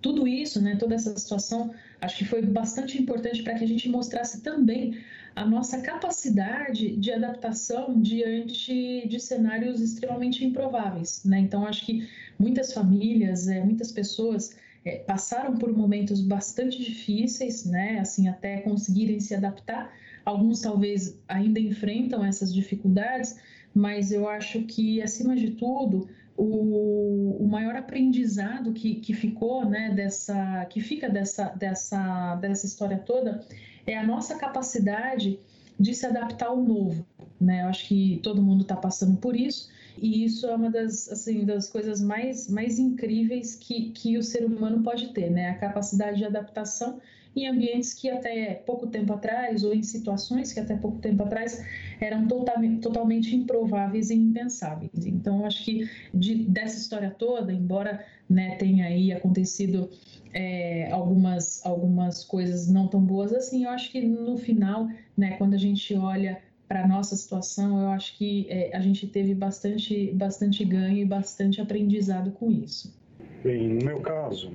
tudo 0.00 0.28
isso, 0.28 0.62
né, 0.62 0.76
toda 0.76 0.94
essa 0.94 1.16
situação, 1.18 1.74
acho 2.00 2.18
que 2.18 2.24
foi 2.24 2.40
bastante 2.40 3.02
importante 3.02 3.42
para 3.42 3.54
que 3.54 3.64
a 3.64 3.68
gente 3.68 3.88
mostrasse 3.88 4.42
também 4.42 4.96
a 5.34 5.44
nossa 5.44 5.80
capacidade 5.80 6.96
de 6.96 7.12
adaptação 7.12 8.00
diante 8.00 9.06
de 9.08 9.20
cenários 9.20 9.80
extremamente 9.80 10.44
improváveis. 10.44 11.24
Né? 11.24 11.40
Então, 11.40 11.66
acho 11.66 11.84
que 11.84 12.08
muitas 12.38 12.72
famílias, 12.72 13.48
é, 13.48 13.60
muitas 13.60 13.90
pessoas 13.90 14.56
é, 14.84 14.98
passaram 14.98 15.56
por 15.56 15.76
momentos 15.76 16.20
bastante 16.20 16.82
difíceis, 16.82 17.64
né? 17.64 17.98
assim, 18.00 18.28
até 18.28 18.60
conseguirem 18.60 19.20
se 19.20 19.34
adaptar. 19.34 19.92
Alguns 20.24 20.60
talvez 20.60 21.18
ainda 21.26 21.58
enfrentam 21.58 22.24
essas 22.24 22.52
dificuldades, 22.52 23.36
mas 23.74 24.12
eu 24.12 24.28
acho 24.28 24.62
que, 24.62 25.00
acima 25.02 25.34
de 25.34 25.52
tudo, 25.52 26.08
o, 26.36 27.36
o 27.40 27.48
maior 27.48 27.74
aprendizado 27.74 28.72
que, 28.72 28.96
que 28.96 29.12
ficou, 29.12 29.68
né, 29.68 29.92
dessa, 29.94 30.64
que 30.66 30.80
fica 30.80 31.08
dessa, 31.08 31.48
dessa, 31.50 32.36
dessa 32.36 32.66
história 32.66 32.98
toda 32.98 33.44
é 33.86 33.96
a 33.96 34.06
nossa 34.06 34.36
capacidade 34.36 35.38
de 35.78 35.94
se 35.94 36.06
adaptar 36.06 36.48
ao 36.48 36.62
novo. 36.62 37.06
Né? 37.40 37.62
Eu 37.62 37.66
acho 37.66 37.86
que 37.86 38.20
todo 38.22 38.42
mundo 38.42 38.62
está 38.62 38.76
passando 38.76 39.16
por 39.16 39.34
isso 39.34 39.68
e 40.00 40.24
isso 40.24 40.46
é 40.46 40.54
uma 40.54 40.70
das, 40.70 41.08
assim, 41.10 41.44
das 41.44 41.68
coisas 41.68 42.00
mais, 42.02 42.48
mais 42.48 42.78
incríveis 42.78 43.54
que, 43.54 43.90
que 43.90 44.16
o 44.16 44.22
ser 44.22 44.44
humano 44.44 44.82
pode 44.82 45.08
ter, 45.12 45.30
né? 45.30 45.50
a 45.50 45.54
capacidade 45.54 46.18
de 46.18 46.24
adaptação 46.24 47.00
em 47.36 47.46
ambientes 47.46 47.94
que 47.94 48.10
até 48.10 48.54
pouco 48.54 48.86
tempo 48.86 49.12
atrás, 49.12 49.62
ou 49.62 49.72
em 49.74 49.82
situações 49.82 50.52
que 50.52 50.60
até 50.60 50.76
pouco 50.76 50.98
tempo 50.98 51.22
atrás 51.22 51.64
eram 52.00 52.26
totalmente, 52.26 52.80
totalmente 52.80 53.36
improváveis 53.36 54.10
e 54.10 54.14
impensáveis. 54.14 55.06
Então, 55.06 55.44
acho 55.44 55.64
que 55.64 55.88
de, 56.12 56.44
dessa 56.44 56.78
história 56.78 57.10
toda, 57.10 57.52
embora 57.52 58.04
né, 58.28 58.56
tenha 58.56 58.86
aí 58.86 59.12
acontecido 59.12 59.88
é, 60.32 60.90
algumas, 60.90 61.64
algumas 61.64 62.24
coisas 62.24 62.68
não 62.68 62.88
tão 62.88 63.00
boas 63.00 63.32
assim, 63.32 63.64
eu 63.64 63.70
acho 63.70 63.90
que 63.90 64.00
no 64.00 64.36
final, 64.36 64.88
né, 65.16 65.36
quando 65.36 65.54
a 65.54 65.58
gente 65.58 65.94
olha 65.94 66.40
para 66.68 66.86
nossa 66.86 67.16
situação, 67.16 67.80
eu 67.82 67.88
acho 67.88 68.16
que 68.16 68.46
é, 68.50 68.76
a 68.76 68.80
gente 68.80 69.06
teve 69.06 69.34
bastante, 69.34 70.12
bastante 70.12 70.64
ganho 70.64 70.98
e 70.98 71.04
bastante 71.04 71.60
aprendizado 71.60 72.30
com 72.32 72.50
isso. 72.50 72.94
Bem, 73.42 73.68
no 73.68 73.84
meu 73.84 74.00
caso, 74.00 74.52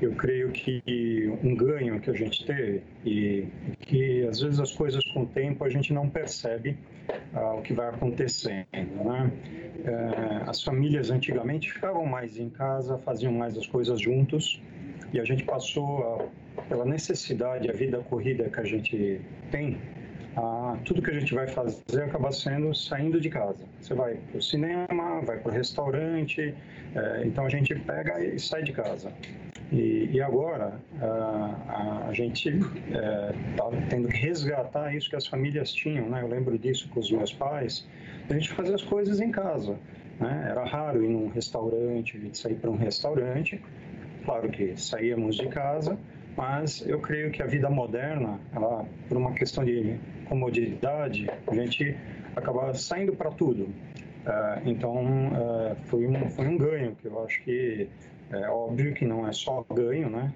eu 0.00 0.12
creio 0.12 0.50
que 0.50 0.82
um 1.42 1.54
ganho 1.54 2.00
que 2.00 2.10
a 2.10 2.12
gente 2.12 2.44
teve 2.44 2.82
e 3.04 3.46
que 3.80 4.26
às 4.26 4.40
vezes 4.40 4.58
as 4.58 4.72
coisas 4.72 5.04
com 5.12 5.22
o 5.22 5.26
tempo 5.26 5.64
a 5.64 5.68
gente 5.68 5.92
não 5.92 6.08
percebe 6.08 6.76
ah, 7.34 7.54
o 7.54 7.62
que 7.62 7.72
vai 7.72 7.88
acontecendo, 7.88 8.66
né? 8.72 9.30
Eh, 9.84 10.42
as 10.46 10.62
famílias 10.62 11.10
antigamente 11.10 11.72
ficavam 11.72 12.04
mais 12.04 12.38
em 12.38 12.48
casa, 12.48 12.98
faziam 12.98 13.32
mais 13.32 13.56
as 13.56 13.66
coisas 13.66 14.00
juntos 14.00 14.60
e 15.12 15.20
a 15.20 15.24
gente 15.24 15.44
passou 15.44 16.30
pela 16.68 16.84
necessidade, 16.84 17.70
a 17.70 17.72
vida 17.72 17.98
corrida 17.98 18.48
que 18.48 18.60
a 18.60 18.64
gente 18.64 19.20
tem, 19.50 19.78
a, 20.36 20.76
tudo 20.84 21.00
que 21.02 21.10
a 21.10 21.18
gente 21.18 21.34
vai 21.34 21.46
fazer 21.46 22.02
acaba 22.02 22.30
sendo 22.30 22.74
saindo 22.74 23.20
de 23.20 23.30
casa. 23.30 23.64
Você 23.80 23.94
vai 23.94 24.14
para 24.14 24.38
o 24.38 24.42
cinema, 24.42 25.20
vai 25.22 25.38
para 25.38 25.50
o 25.50 25.54
restaurante, 25.54 26.54
é, 26.94 27.22
então 27.24 27.46
a 27.46 27.48
gente 27.48 27.74
pega 27.74 28.22
e 28.22 28.38
sai 28.38 28.62
de 28.62 28.72
casa. 28.72 29.12
E, 29.72 30.10
e 30.12 30.20
agora 30.20 30.78
a, 31.00 32.06
a 32.08 32.12
gente 32.12 32.48
está 32.48 33.68
é, 33.72 33.86
tendo 33.88 34.08
que 34.08 34.16
resgatar 34.18 34.94
isso 34.94 35.10
que 35.10 35.16
as 35.16 35.26
famílias 35.26 35.72
tinham, 35.72 36.08
né? 36.08 36.22
Eu 36.22 36.28
lembro 36.28 36.56
disso 36.58 36.88
com 36.90 37.00
os 37.00 37.10
meus 37.10 37.32
pais, 37.32 37.86
a 38.28 38.32
gente 38.32 38.48
fazer 38.50 38.74
as 38.74 38.82
coisas 38.82 39.20
em 39.20 39.30
casa. 39.30 39.76
Né? 40.20 40.48
Era 40.50 40.64
raro 40.64 41.04
ir 41.04 41.08
num 41.08 41.28
restaurante, 41.28 42.30
sair 42.32 42.54
para 42.54 42.70
um 42.70 42.76
restaurante. 42.76 43.60
Claro 44.24 44.48
que 44.48 44.76
saíamos 44.76 45.36
de 45.36 45.46
casa, 45.48 45.98
mas 46.36 46.86
eu 46.86 47.00
creio 47.00 47.30
que 47.30 47.42
a 47.42 47.46
vida 47.46 47.70
moderna, 47.70 48.38
ela, 48.54 48.84
por 49.08 49.16
uma 49.16 49.32
questão 49.32 49.64
de 49.64 49.96
comodidade, 50.28 51.28
a 51.46 51.54
gente 51.54 51.96
acaba 52.34 52.74
saindo 52.74 53.12
para 53.14 53.30
tudo. 53.30 53.62
Uh, 53.64 54.60
então, 54.68 54.96
uh, 54.96 55.76
foi, 55.84 56.06
um, 56.06 56.28
foi 56.30 56.46
um 56.46 56.58
ganho 56.58 56.96
que 56.96 57.06
eu 57.06 57.24
acho 57.24 57.42
que 57.42 57.88
é 58.30 58.48
óbvio 58.48 58.92
que 58.92 59.04
não 59.04 59.26
é 59.26 59.32
só 59.32 59.64
ganho, 59.72 60.10
né? 60.10 60.32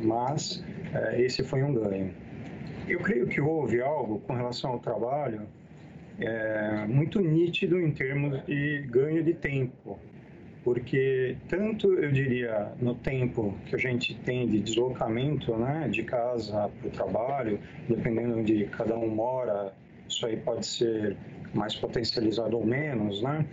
Mas 0.00 0.64
esse 1.12 1.44
foi 1.44 1.62
um 1.62 1.74
ganho. 1.74 2.10
Eu 2.88 3.00
creio 3.00 3.26
que 3.26 3.38
houve 3.38 3.82
algo 3.82 4.18
com 4.20 4.32
relação 4.32 4.70
ao 4.70 4.78
trabalho 4.78 5.42
é, 6.18 6.86
muito 6.86 7.20
nítido 7.20 7.80
em 7.80 7.90
termos 7.90 8.44
de 8.44 8.82
ganho 8.90 9.22
de 9.22 9.34
tempo, 9.34 9.98
porque 10.64 11.36
tanto 11.48 11.94
eu 11.94 12.10
diria 12.10 12.72
no 12.80 12.94
tempo 12.94 13.54
que 13.66 13.74
a 13.74 13.78
gente 13.78 14.14
tem 14.16 14.46
de 14.46 14.60
deslocamento, 14.60 15.56
né, 15.56 15.88
de 15.88 16.02
casa 16.02 16.70
para 16.80 16.88
o 16.88 16.90
trabalho, 16.90 17.60
dependendo 17.88 18.42
de 18.42 18.64
cada 18.66 18.96
um 18.96 19.08
mora, 19.08 19.72
isso 20.08 20.26
aí 20.26 20.36
pode 20.36 20.66
ser 20.66 21.16
mais 21.54 21.74
potencializado 21.74 22.56
ou 22.56 22.64
menos, 22.64 23.22
né? 23.22 23.44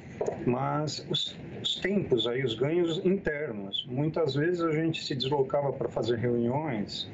Mas 0.46 1.06
os, 1.10 1.38
os 1.62 1.76
tempos 1.76 2.28
aí, 2.28 2.44
os 2.44 2.54
ganhos 2.54 3.04
internos. 3.06 3.86
Muitas 3.90 4.36
vezes 4.36 4.62
a 4.62 4.72
gente 4.72 5.04
se 5.04 5.16
deslocava 5.16 5.72
para 5.74 5.90
fazer 5.90 6.18
reuniões 6.18 7.10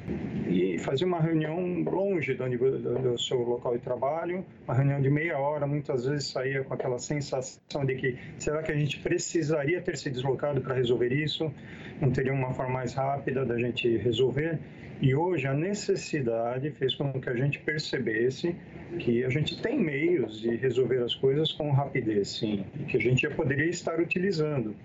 e 0.48 0.78
fazia 0.78 1.06
uma 1.06 1.20
reunião 1.20 1.58
longe 1.84 2.34
do, 2.34 2.48
do, 2.48 3.18
seu 3.18 3.38
local 3.38 3.76
de 3.76 3.82
trabalho, 3.82 4.44
uma 4.64 4.74
reunião 4.74 5.00
de 5.00 5.10
meia 5.10 5.38
hora, 5.38 5.66
muitas 5.66 6.06
vezes 6.06 6.26
saía 6.26 6.64
com 6.64 6.74
aquela 6.74 6.98
sensação 6.98 7.84
de 7.84 7.94
que 7.94 8.18
será 8.38 8.62
que 8.62 8.72
a 8.72 8.76
gente 8.76 8.98
precisaria 8.98 9.80
ter 9.80 9.96
se 9.96 10.10
deslocado 10.10 10.60
para 10.60 10.74
resolver 10.74 11.12
isso? 11.12 11.52
Não 12.00 12.10
teria 12.10 12.32
uma 12.32 12.52
forma 12.52 12.74
mais 12.74 12.94
rápida 12.94 13.44
da 13.44 13.58
gente 13.58 13.96
resolver? 13.96 14.58
E 15.02 15.16
hoje 15.16 15.48
a 15.48 15.52
necessidade 15.52 16.70
fez 16.70 16.94
com 16.94 17.12
que 17.20 17.28
a 17.28 17.34
gente 17.34 17.58
percebesse 17.58 18.54
que 19.00 19.24
a 19.24 19.28
gente 19.28 19.60
tem 19.60 19.76
meios 19.76 20.40
de 20.40 20.54
resolver 20.54 21.02
as 21.02 21.12
coisas 21.12 21.50
com 21.50 21.72
rapidez, 21.72 22.28
sim, 22.28 22.64
que 22.86 22.98
a 22.98 23.00
gente 23.00 23.22
já 23.22 23.30
poderia 23.34 23.68
estar 23.68 23.98
utilizando. 23.98 24.76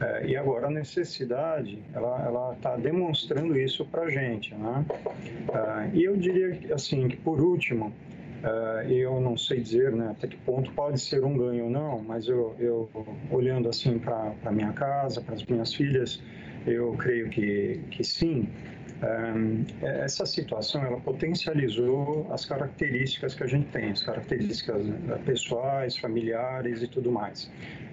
É, 0.00 0.28
e 0.28 0.36
agora 0.36 0.68
a 0.68 0.70
necessidade, 0.70 1.78
ela 1.92 2.54
está 2.54 2.74
demonstrando 2.76 3.58
isso 3.58 3.84
para 3.84 4.04
a 4.04 4.10
gente, 4.10 4.54
né? 4.54 4.86
É, 5.52 5.90
e 5.94 6.04
eu 6.04 6.16
diria 6.16 6.58
assim 6.74 7.06
que 7.08 7.16
por 7.18 7.38
último, 7.38 7.92
é, 8.42 8.90
eu 8.90 9.20
não 9.20 9.36
sei 9.36 9.60
dizer, 9.60 9.92
né, 9.92 10.08
até 10.10 10.26
que 10.26 10.38
ponto 10.38 10.72
pode 10.72 10.98
ser 10.98 11.22
um 11.22 11.36
ganho 11.36 11.64
ou 11.64 11.70
não, 11.70 12.02
mas 12.02 12.28
eu, 12.28 12.56
eu 12.58 12.88
olhando 13.30 13.68
assim 13.68 13.98
para 13.98 14.32
a 14.42 14.52
minha 14.52 14.72
casa, 14.72 15.20
para 15.20 15.34
as 15.34 15.44
minhas 15.44 15.74
filhas, 15.74 16.22
eu 16.66 16.94
creio 16.98 17.28
que, 17.28 17.80
que 17.90 18.02
sim. 18.02 18.48
Essa 19.82 20.24
situação 20.24 20.82
ela 20.84 20.98
potencializou 21.00 22.26
as 22.30 22.44
características 22.46 23.34
que 23.34 23.42
a 23.42 23.46
gente 23.46 23.66
tem, 23.68 23.90
as 23.90 24.02
características 24.02 24.86
né, 24.86 25.20
pessoais, 25.24 25.96
familiares 25.98 26.82
e 26.82 26.88
tudo 26.88 27.12
mais. 27.12 27.50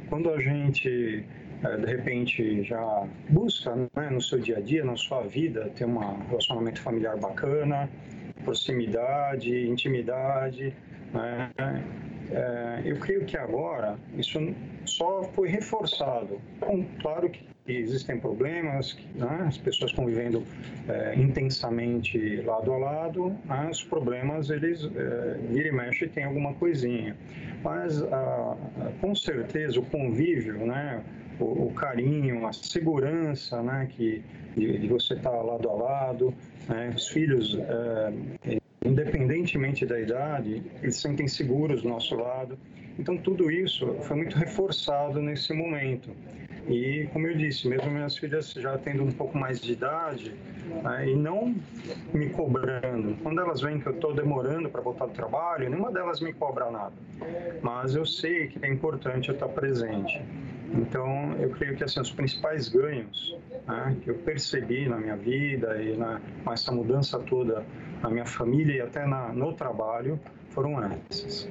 Quando 0.09 0.29
a 0.29 0.39
gente 0.39 1.25
eh, 1.63 1.77
de 1.77 1.85
repente 1.85 2.63
já 2.63 3.07
busca 3.29 3.75
né, 3.75 4.09
no 4.09 4.21
seu 4.21 4.39
dia 4.39 4.57
a 4.57 4.61
dia, 4.61 4.85
na 4.85 4.95
sua 4.95 5.23
vida, 5.23 5.69
ter 5.75 5.85
um 5.85 5.97
relacionamento 6.27 6.81
familiar 6.81 7.17
bacana, 7.17 7.89
proximidade, 8.43 9.67
intimidade. 9.67 10.73
Né? 11.13 11.51
É, 12.31 12.81
eu 12.85 12.97
creio 12.99 13.25
que 13.25 13.37
agora 13.37 13.97
isso 14.17 14.39
só 14.85 15.23
foi 15.23 15.49
reforçado. 15.49 16.39
Claro 17.01 17.29
que 17.29 17.52
existem 17.67 18.19
problemas, 18.19 18.97
né? 19.15 19.45
as 19.47 19.57
pessoas 19.57 19.91
convivendo 19.93 20.43
é, 20.87 21.15
intensamente 21.15 22.41
lado 22.41 22.73
a 22.73 22.77
lado, 22.77 23.35
né? 23.45 23.69
os 23.71 23.83
problemas 23.83 24.49
eles 24.49 24.83
é, 24.83 25.37
vira 25.49 25.69
e 25.69 25.71
mexe 25.71 26.07
tem 26.07 26.25
alguma 26.25 26.53
coisinha, 26.55 27.15
mas 27.63 28.01
a, 28.03 28.17
a, 28.17 28.91
com 28.99 29.15
certeza 29.15 29.79
o 29.79 29.85
convívio, 29.85 30.65
né? 30.65 31.01
O, 31.39 31.67
o, 31.67 31.73
carinho, 31.73 32.45
a 32.45 32.53
segurança, 32.53 33.61
né? 33.63 33.87
Que 33.89 34.21
de, 34.55 34.77
de 34.77 34.87
você 34.87 35.15
estar 35.15 35.31
lado 35.31 35.67
a 35.69 35.73
lado, 35.73 36.33
né? 36.69 36.91
os 36.95 37.07
filhos 37.07 37.57
é, 37.57 38.59
independentemente 38.85 39.85
da 39.85 39.99
idade, 39.99 40.61
eles 40.81 40.95
se 40.95 41.01
sentem 41.01 41.27
seguros 41.27 41.81
do 41.81 41.89
nosso 41.89 42.15
lado. 42.15 42.57
Então, 42.99 43.17
tudo 43.17 43.49
isso 43.49 43.95
foi 44.01 44.17
muito 44.17 44.37
reforçado 44.37 45.21
nesse 45.21 45.53
momento. 45.53 46.09
E, 46.67 47.09
como 47.11 47.27
eu 47.27 47.35
disse, 47.35 47.67
mesmo 47.67 47.91
minhas 47.91 48.17
filhas 48.17 48.51
já 48.53 48.77
tendo 48.77 49.03
um 49.03 49.11
pouco 49.11 49.37
mais 49.37 49.59
de 49.59 49.73
idade 49.73 50.33
né, 50.81 51.09
e 51.09 51.15
não 51.15 51.53
me 52.13 52.29
cobrando, 52.29 53.17
quando 53.21 53.41
elas 53.41 53.61
veem 53.61 53.79
que 53.79 53.87
eu 53.87 53.93
estou 53.93 54.13
demorando 54.13 54.69
para 54.69 54.81
voltar 54.81 55.07
do 55.07 55.11
trabalho, 55.11 55.69
nenhuma 55.69 55.91
delas 55.91 56.21
me 56.21 56.31
cobra 56.33 56.71
nada. 56.71 56.93
Mas 57.61 57.95
eu 57.95 58.05
sei 58.05 58.47
que 58.47 58.65
é 58.65 58.69
importante 58.69 59.29
eu 59.29 59.33
estar 59.33 59.49
presente. 59.49 60.21
Então, 60.73 61.33
eu 61.39 61.49
creio 61.51 61.75
que 61.75 61.83
assim, 61.83 61.99
os 61.99 62.11
principais 62.11 62.69
ganhos 62.69 63.37
né, 63.67 63.95
que 64.01 64.09
eu 64.09 64.15
percebi 64.15 64.87
na 64.87 64.97
minha 64.97 65.15
vida 65.15 65.81
e 65.81 65.95
na, 65.95 66.19
com 66.43 66.51
essa 66.51 66.71
mudança 66.71 67.19
toda 67.19 67.63
na 68.01 68.09
minha 68.09 68.25
família 68.25 68.75
e 68.75 68.81
até 68.81 69.05
na, 69.05 69.31
no 69.31 69.53
trabalho 69.53 70.19
foram 70.49 70.73
esses. 71.09 71.49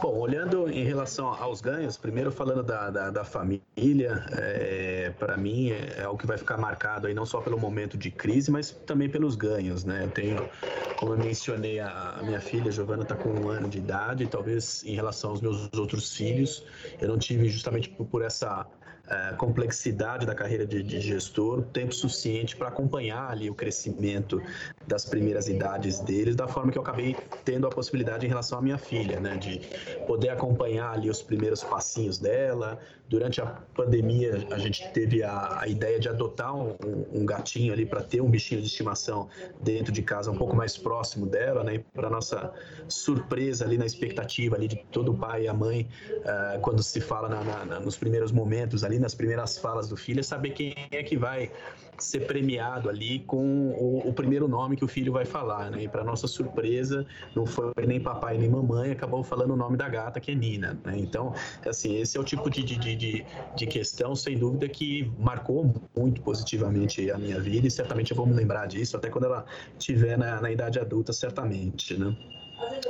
Bom, 0.00 0.18
olhando 0.18 0.70
em 0.70 0.84
relação 0.84 1.28
aos 1.28 1.60
ganhos, 1.60 1.96
primeiro 1.96 2.30
falando 2.30 2.62
da, 2.62 2.90
da, 2.90 3.10
da 3.10 3.24
família, 3.24 4.24
é, 4.32 5.12
para 5.18 5.36
mim 5.36 5.70
é, 5.70 5.94
é 5.98 6.02
algo 6.04 6.18
que 6.18 6.26
vai 6.26 6.38
ficar 6.38 6.56
marcado 6.56 7.06
aí 7.06 7.14
não 7.14 7.26
só 7.26 7.40
pelo 7.40 7.58
momento 7.58 7.96
de 7.96 8.10
crise, 8.10 8.50
mas 8.50 8.70
também 8.70 9.08
pelos 9.08 9.34
ganhos, 9.34 9.84
né? 9.84 10.04
Eu 10.04 10.10
tenho, 10.10 10.48
como 10.96 11.14
eu 11.14 11.18
mencionei, 11.18 11.80
a, 11.80 12.16
a 12.18 12.22
minha 12.22 12.40
filha 12.40 12.70
Giovana 12.70 13.02
está 13.02 13.16
com 13.16 13.30
um 13.30 13.48
ano 13.48 13.68
de 13.68 13.78
idade, 13.78 14.24
e 14.24 14.26
talvez 14.26 14.84
em 14.84 14.94
relação 14.94 15.30
aos 15.30 15.40
meus 15.40 15.68
outros 15.74 16.14
filhos, 16.14 16.64
eu 17.00 17.08
não 17.08 17.18
tive 17.18 17.48
justamente 17.48 17.88
por, 17.90 18.06
por 18.06 18.22
essa 18.22 18.66
é, 19.08 19.32
complexidade 19.36 20.26
da 20.26 20.34
carreira 20.34 20.66
de, 20.66 20.82
de 20.82 21.00
gestor, 21.00 21.62
tempo 21.72 21.94
suficiente 21.94 22.56
para 22.56 22.68
acompanhar 22.68 23.30
ali 23.30 23.48
o 23.48 23.54
crescimento 23.54 24.42
das 24.88 25.04
primeiras 25.04 25.48
idades 25.48 26.00
deles, 26.00 26.34
da 26.34 26.48
forma 26.48 26.72
que 26.72 26.78
eu 26.78 26.82
acabei 26.82 27.14
tendo 27.44 27.66
a 27.66 27.70
possibilidade 27.70 28.24
em 28.24 28.28
relação 28.28 28.58
à 28.58 28.62
minha 28.62 28.78
filha, 28.78 29.20
né, 29.20 29.36
de 29.36 29.60
poder 30.06 30.30
acompanhar 30.30 30.94
ali 30.94 31.10
os 31.10 31.22
primeiros 31.22 31.62
passinhos 31.62 32.18
dela. 32.18 32.78
Durante 33.08 33.40
a 33.40 33.46
pandemia, 33.46 34.46
a 34.50 34.58
gente 34.58 34.86
teve 34.92 35.22
a, 35.22 35.60
a 35.60 35.68
ideia 35.68 35.98
de 35.98 36.08
adotar 36.08 36.54
um, 36.54 36.76
um 37.12 37.24
gatinho 37.24 37.72
ali 37.72 37.86
para 37.86 38.02
ter 38.02 38.20
um 38.20 38.30
bichinho 38.30 38.60
de 38.60 38.66
estimação 38.66 39.28
dentro 39.62 39.92
de 39.92 40.02
casa, 40.02 40.30
um 40.30 40.36
pouco 40.36 40.56
mais 40.56 40.76
próximo 40.76 41.26
dela, 41.26 41.62
né, 41.62 41.84
para 41.94 42.08
nossa 42.10 42.52
surpresa 42.88 43.64
ali 43.64 43.76
na 43.78 43.86
expectativa 43.86 44.56
ali 44.56 44.68
de 44.68 44.76
todo 44.90 45.12
o 45.12 45.16
pai 45.16 45.44
e 45.44 45.48
a 45.48 45.54
mãe, 45.54 45.88
uh, 46.10 46.60
quando 46.60 46.82
se 46.82 47.00
fala 47.00 47.28
na, 47.28 47.64
na, 47.64 47.80
nos 47.80 47.96
primeiros 47.96 48.32
momentos 48.32 48.84
ali 48.84 48.98
nas 48.98 49.14
primeiras 49.14 49.58
falas 49.58 49.88
do 49.88 49.96
filho, 49.96 50.20
é 50.20 50.22
saber 50.22 50.50
quem 50.50 50.74
é 50.90 51.02
que 51.02 51.16
vai 51.16 51.50
ser 51.98 52.20
premiado 52.26 52.88
ali 52.88 53.20
com 53.24 53.70
o, 53.70 54.08
o 54.08 54.12
primeiro 54.14 54.46
nome 54.48 54.76
que 54.76 54.84
o 54.84 54.88
filho 54.88 55.12
vai 55.12 55.24
falar, 55.24 55.70
né? 55.70 55.82
E 55.84 55.88
para 55.88 56.04
nossa 56.04 56.26
surpresa, 56.28 57.06
não 57.34 57.44
foi 57.46 57.72
nem 57.86 58.00
papai 58.00 58.38
nem 58.38 58.48
mamãe, 58.48 58.90
acabou 58.92 59.22
falando 59.24 59.52
o 59.52 59.56
nome 59.56 59.76
da 59.76 59.88
gata, 59.88 60.20
que 60.20 60.30
é 60.30 60.34
Nina, 60.34 60.80
né? 60.84 60.96
Então, 60.98 61.32
assim, 61.66 61.96
esse 61.96 62.16
é 62.16 62.20
o 62.20 62.24
tipo 62.24 62.48
de, 62.50 62.62
de, 62.64 62.78
de, 62.96 63.26
de 63.54 63.66
questão, 63.66 64.14
sem 64.14 64.38
dúvida, 64.38 64.68
que 64.68 65.12
marcou 65.18 65.72
muito 65.96 66.22
positivamente 66.22 67.10
a 67.10 67.18
minha 67.18 67.40
vida 67.40 67.66
e 67.66 67.70
certamente 67.70 68.10
eu 68.12 68.16
vou 68.16 68.26
me 68.26 68.34
lembrar 68.34 68.66
disso 68.66 68.96
até 68.96 69.10
quando 69.10 69.24
ela 69.24 69.44
estiver 69.78 70.16
na, 70.18 70.40
na 70.40 70.50
idade 70.50 70.78
adulta, 70.78 71.12
certamente, 71.12 71.96
né? 71.98 72.16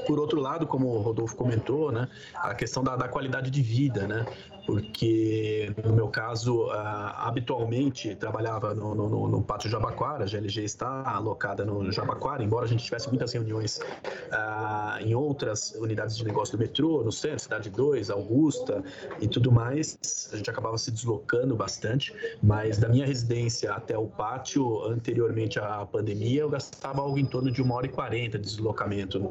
Por 0.06 0.18
outro 0.18 0.40
lado, 0.40 0.66
como 0.66 0.88
o 0.88 1.00
Rodolfo 1.00 1.36
comentou, 1.36 1.92
né, 1.92 2.08
a 2.34 2.54
questão 2.54 2.82
da, 2.82 2.96
da 2.96 3.08
qualidade 3.08 3.50
de 3.50 3.62
vida, 3.62 4.06
né? 4.06 4.26
porque 4.68 5.72
no 5.82 5.94
meu 5.94 6.08
caso, 6.08 6.66
uh, 6.66 6.72
habitualmente 7.16 8.14
trabalhava 8.14 8.74
no, 8.74 8.94
no, 8.94 9.26
no, 9.26 9.42
Pátio 9.42 9.70
Jabaquara, 9.70 10.24
a 10.24 10.26
GLG 10.26 10.62
está 10.62 11.10
alocada 11.10 11.64
no 11.64 11.90
Jabaquara, 11.90 12.44
embora 12.44 12.66
a 12.66 12.68
gente 12.68 12.84
tivesse 12.84 13.08
muitas 13.08 13.32
reuniões 13.32 13.78
uh, 13.78 15.00
em 15.00 15.14
outras 15.14 15.70
unidades 15.70 16.18
de 16.18 16.24
negócio 16.26 16.58
do 16.58 16.60
metrô, 16.60 17.02
no 17.02 17.10
centro, 17.10 17.38
Cidade 17.38 17.70
2, 17.70 18.10
Augusta 18.10 18.84
e 19.18 19.26
tudo 19.26 19.50
mais, 19.50 20.28
a 20.34 20.36
gente 20.36 20.50
acabava 20.50 20.76
se 20.76 20.90
deslocando 20.90 21.56
bastante, 21.56 22.14
mas 22.42 22.76
da 22.76 22.90
minha 22.90 23.06
residência 23.06 23.72
até 23.72 23.96
o 23.96 24.06
pátio, 24.06 24.84
anteriormente 24.84 25.58
à 25.58 25.86
pandemia, 25.86 26.42
eu 26.42 26.50
gastava 26.50 27.00
algo 27.00 27.18
em 27.18 27.24
torno 27.24 27.50
de 27.50 27.62
uma 27.62 27.74
hora 27.74 27.86
e 27.86 27.88
quarenta 27.88 28.38
de 28.38 28.44
deslocamento 28.44 29.30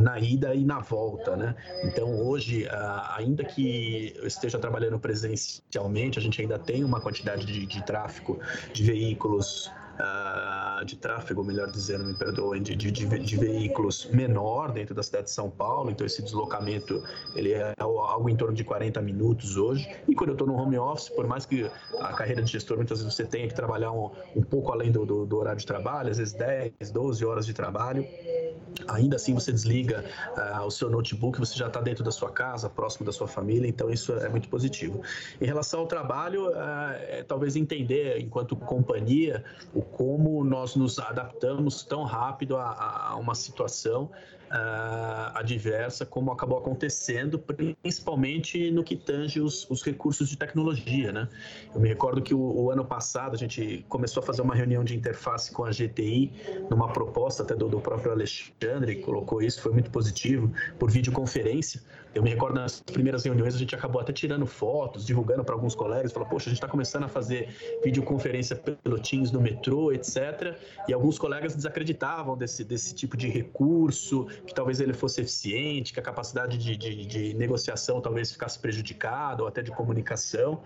na 0.00 0.18
ida 0.18 0.54
e 0.54 0.64
na 0.64 0.80
volta, 0.80 1.36
né? 1.36 1.54
Então 1.84 2.20
hoje, 2.26 2.68
ainda 3.16 3.44
que 3.44 4.12
eu 4.16 4.26
esteja 4.26 4.58
trabalhando 4.58 4.98
presencialmente, 4.98 6.18
a 6.18 6.22
gente 6.22 6.40
ainda 6.40 6.58
tem 6.58 6.84
uma 6.84 7.00
quantidade 7.00 7.44
de, 7.46 7.66
de 7.66 7.84
tráfego 7.84 8.38
de 8.72 8.84
veículos 8.84 9.70
uh, 9.98 10.61
de 10.84 10.96
tráfego, 10.96 11.44
melhor 11.44 11.70
dizendo, 11.70 12.04
me 12.04 12.14
perdoem, 12.14 12.62
de, 12.62 12.74
de, 12.74 12.90
de, 12.90 13.36
veículos 13.36 14.06
menor 14.12 14.72
dentro 14.72 14.94
da 14.94 15.02
cidade 15.02 15.24
de 15.24 15.30
São 15.30 15.50
Paulo, 15.50 15.90
então 15.90 16.06
esse 16.06 16.22
deslocamento 16.22 17.02
ele 17.34 17.52
é 17.52 17.74
algo 17.78 18.28
em 18.28 18.36
torno 18.36 18.54
de 18.54 18.64
40 18.64 19.00
minutos 19.00 19.56
hoje. 19.56 19.88
E 20.08 20.14
quando 20.14 20.30
eu 20.30 20.34
estou 20.34 20.46
no 20.46 20.54
home 20.54 20.78
office, 20.78 21.08
por 21.08 21.26
mais 21.26 21.46
que 21.46 21.70
a 22.00 22.12
carreira 22.12 22.42
de 22.42 22.50
gestor 22.50 22.76
muitas 22.76 22.98
vezes 22.98 23.14
você 23.14 23.24
tenha 23.24 23.48
que 23.48 23.54
trabalhar 23.54 23.92
um, 23.92 24.10
um 24.36 24.42
pouco 24.42 24.72
além 24.72 24.90
do, 24.90 25.04
do, 25.04 25.26
do 25.26 25.36
horário 25.36 25.58
de 25.58 25.66
trabalho, 25.66 26.10
às 26.10 26.18
vezes 26.18 26.34
10, 26.34 26.90
12 26.90 27.24
horas 27.24 27.46
de 27.46 27.52
trabalho, 27.52 28.06
ainda 28.88 29.16
assim 29.16 29.34
você 29.34 29.52
desliga 29.52 30.04
uh, 30.36 30.64
o 30.64 30.70
seu 30.70 30.90
notebook, 30.90 31.38
você 31.38 31.56
já 31.56 31.66
está 31.66 31.80
dentro 31.80 32.04
da 32.04 32.10
sua 32.10 32.30
casa, 32.30 32.68
próximo 32.68 33.06
da 33.06 33.12
sua 33.12 33.28
família, 33.28 33.68
então 33.68 33.90
isso 33.90 34.12
é 34.12 34.28
muito 34.28 34.48
positivo. 34.48 35.02
Em 35.40 35.46
relação 35.46 35.80
ao 35.80 35.86
trabalho, 35.86 36.48
uh, 36.50 36.92
é, 37.08 37.24
talvez 37.26 37.56
entender, 37.56 38.20
enquanto 38.20 38.56
companhia, 38.56 39.44
o 39.74 39.82
como 39.82 40.44
nós 40.44 40.71
nos 40.76 40.98
adaptamos 40.98 41.82
tão 41.82 42.04
rápido 42.04 42.56
a, 42.56 43.10
a 43.10 43.16
uma 43.16 43.34
situação 43.34 44.10
uh, 44.52 45.32
adversa, 45.34 46.04
como 46.04 46.30
acabou 46.30 46.58
acontecendo, 46.58 47.38
principalmente 47.38 48.70
no 48.70 48.84
que 48.84 48.96
tange 48.96 49.40
os, 49.40 49.68
os 49.70 49.82
recursos 49.82 50.28
de 50.28 50.36
tecnologia. 50.36 51.10
Né? 51.10 51.28
Eu 51.74 51.80
me 51.80 51.88
recordo 51.88 52.20
que 52.20 52.34
o, 52.34 52.40
o, 52.40 52.70
ano 52.70 52.84
passado 52.84 53.34
a 53.34 53.38
gente 53.38 53.84
começou 53.88 54.22
a 54.22 54.26
fazer 54.26 54.42
uma 54.42 54.54
reunião 54.54 54.84
de 54.84 54.94
interface 54.94 55.50
com 55.50 55.64
a 55.64 55.70
GTI, 55.70 56.32
numa 56.70 56.92
proposta 56.92 57.42
até 57.42 57.54
do, 57.54 57.68
do 57.68 57.80
próprio 57.80 58.12
Alexandre, 58.12 58.96
que 58.96 59.02
colocou 59.02 59.42
isso, 59.42 59.60
foi 59.60 59.72
muito 59.72 59.90
positivo, 59.90 60.52
por 60.78 60.90
videoconferência. 60.90 61.82
Eu 62.14 62.22
me 62.22 62.28
recordo 62.28 62.56
nas 62.56 62.80
primeiras 62.80 63.24
reuniões 63.24 63.54
a 63.54 63.58
gente 63.58 63.74
acabou 63.74 64.00
até 64.00 64.12
tirando 64.12 64.44
fotos, 64.44 65.06
divulgando 65.06 65.42
para 65.42 65.54
alguns 65.54 65.74
colegas, 65.74 66.12
falou, 66.12 66.28
poxa, 66.28 66.46
a 66.46 66.50
gente 66.50 66.58
está 66.58 66.68
começando 66.68 67.04
a 67.04 67.08
fazer 67.08 67.48
videoconferência 67.82 68.54
pelo 68.54 68.98
Teams 68.98 69.30
no 69.30 69.40
metrô, 69.40 69.90
etc. 69.92 70.54
E 70.88 70.92
alguns 70.92 71.18
colegas 71.18 71.54
desacreditavam 71.54 72.36
desse, 72.36 72.64
desse 72.64 72.94
tipo 72.94 73.16
de 73.16 73.28
recurso, 73.28 74.26
que 74.46 74.54
talvez 74.54 74.80
ele 74.80 74.92
fosse 74.92 75.20
eficiente, 75.20 75.92
que 75.92 76.00
a 76.00 76.02
capacidade 76.02 76.58
de, 76.58 76.76
de, 76.76 77.06
de 77.06 77.34
negociação 77.34 78.00
talvez 78.00 78.32
ficasse 78.32 78.58
prejudicada, 78.58 79.42
ou 79.42 79.48
até 79.48 79.62
de 79.62 79.70
comunicação, 79.70 80.62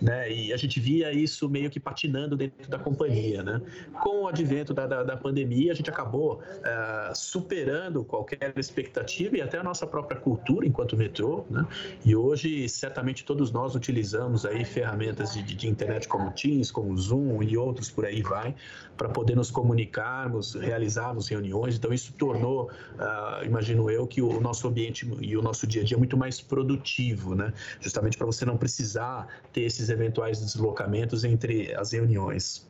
né? 0.00 0.30
E 0.30 0.52
a 0.52 0.56
gente 0.56 0.80
via 0.80 1.12
isso 1.12 1.48
meio 1.48 1.70
que 1.70 1.80
patinando 1.80 2.36
dentro 2.36 2.68
da 2.68 2.78
companhia, 2.78 3.42
né? 3.42 3.60
Com 4.02 4.24
o 4.24 4.28
advento 4.28 4.74
da, 4.74 4.86
da, 4.86 5.02
da 5.02 5.16
pandemia, 5.16 5.72
a 5.72 5.74
gente 5.74 5.90
acabou 5.90 6.40
uh, 6.40 7.14
superando 7.14 8.04
qualquer 8.04 8.52
expectativa 8.56 9.36
e 9.36 9.40
até 9.40 9.58
a 9.58 9.62
nossa 9.62 9.86
própria 9.86 10.18
cultura 10.18 10.66
enquanto 10.66 10.96
metrô, 10.96 11.44
né? 11.50 11.66
E 12.04 12.14
hoje, 12.14 12.68
certamente, 12.68 13.24
todos 13.24 13.50
nós 13.50 13.74
utilizamos 13.74 14.44
aí 14.44 14.64
ferramentas 14.64 15.32
de, 15.32 15.42
de 15.42 15.68
internet 15.68 16.08
como 16.08 16.30
Teams, 16.32 16.70
como 16.70 16.96
Zoom 16.96 17.42
e 17.42 17.56
outros 17.56 17.90
por 17.90 18.04
aí 18.04 18.22
vai, 18.22 18.54
para 18.96 19.08
poder 19.16 19.34
nos 19.34 19.50
comunicarmos, 19.50 20.54
realizarmos 20.54 21.26
reuniões. 21.26 21.76
Então, 21.76 21.90
isso 21.90 22.12
tornou 22.12 22.70
uh, 23.00 23.42
imagino 23.42 23.90
eu, 23.90 24.06
que 24.06 24.20
o 24.20 24.38
nosso 24.42 24.68
ambiente 24.68 25.10
e 25.22 25.34
o 25.38 25.40
nosso 25.40 25.66
dia 25.66 25.80
a 25.80 25.84
dia 25.86 25.96
muito 25.96 26.18
mais 26.18 26.38
produtivo, 26.38 27.34
né? 27.34 27.50
Justamente 27.80 28.18
para 28.18 28.26
você 28.26 28.44
não 28.44 28.58
precisar 28.58 29.26
ter 29.54 29.62
esses 29.62 29.88
eventuais 29.88 30.38
deslocamentos 30.40 31.24
entre 31.24 31.74
as 31.74 31.92
reuniões. 31.92 32.68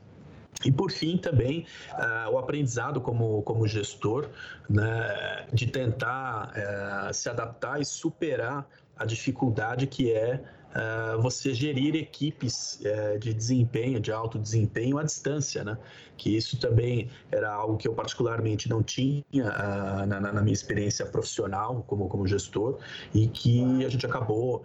E 0.65 0.71
por 0.71 0.93
fim 0.93 1.19
também 1.19 1.67
uh, 1.95 2.31
o 2.33 2.39
aprendizado 2.39 3.01
como, 3.01 3.43
como 3.43 3.67
gestor, 3.67 4.29
né, 4.71 5.47
de 5.53 5.67
tentar 5.67 6.53
uh, 6.53 7.13
se 7.13 7.29
adaptar 7.29 7.81
e 7.81 7.85
superar 7.85 8.65
a 8.97 9.05
dificuldade 9.05 9.87
que 9.89 10.13
é 10.13 10.41
uh, 10.77 11.21
você 11.21 11.55
gerir 11.55 11.97
equipes 11.97 12.81
uh, 12.81 13.19
de 13.19 13.33
desempenho, 13.33 13.99
de 13.99 14.13
alto 14.13 14.39
desempenho 14.39 14.99
à 14.99 15.03
distância, 15.03 15.65
né? 15.65 15.79
Que 16.17 16.37
isso 16.37 16.59
também 16.59 17.11
era 17.33 17.51
algo 17.53 17.77
que 17.77 17.89
eu 17.89 17.95
particularmente 17.95 18.69
não 18.69 18.83
tinha 18.83 19.25
uh, 19.33 20.07
na, 20.07 20.21
na, 20.21 20.43
minha 20.43 20.55
experiência 20.55 21.07
profissional 21.07 21.85
como, 21.87 22.09
como 22.09 22.27
gestor 22.27 22.79
e 23.15 23.27
que 23.29 23.85
a 23.85 23.89
gente 23.89 24.07
acabou 24.07 24.65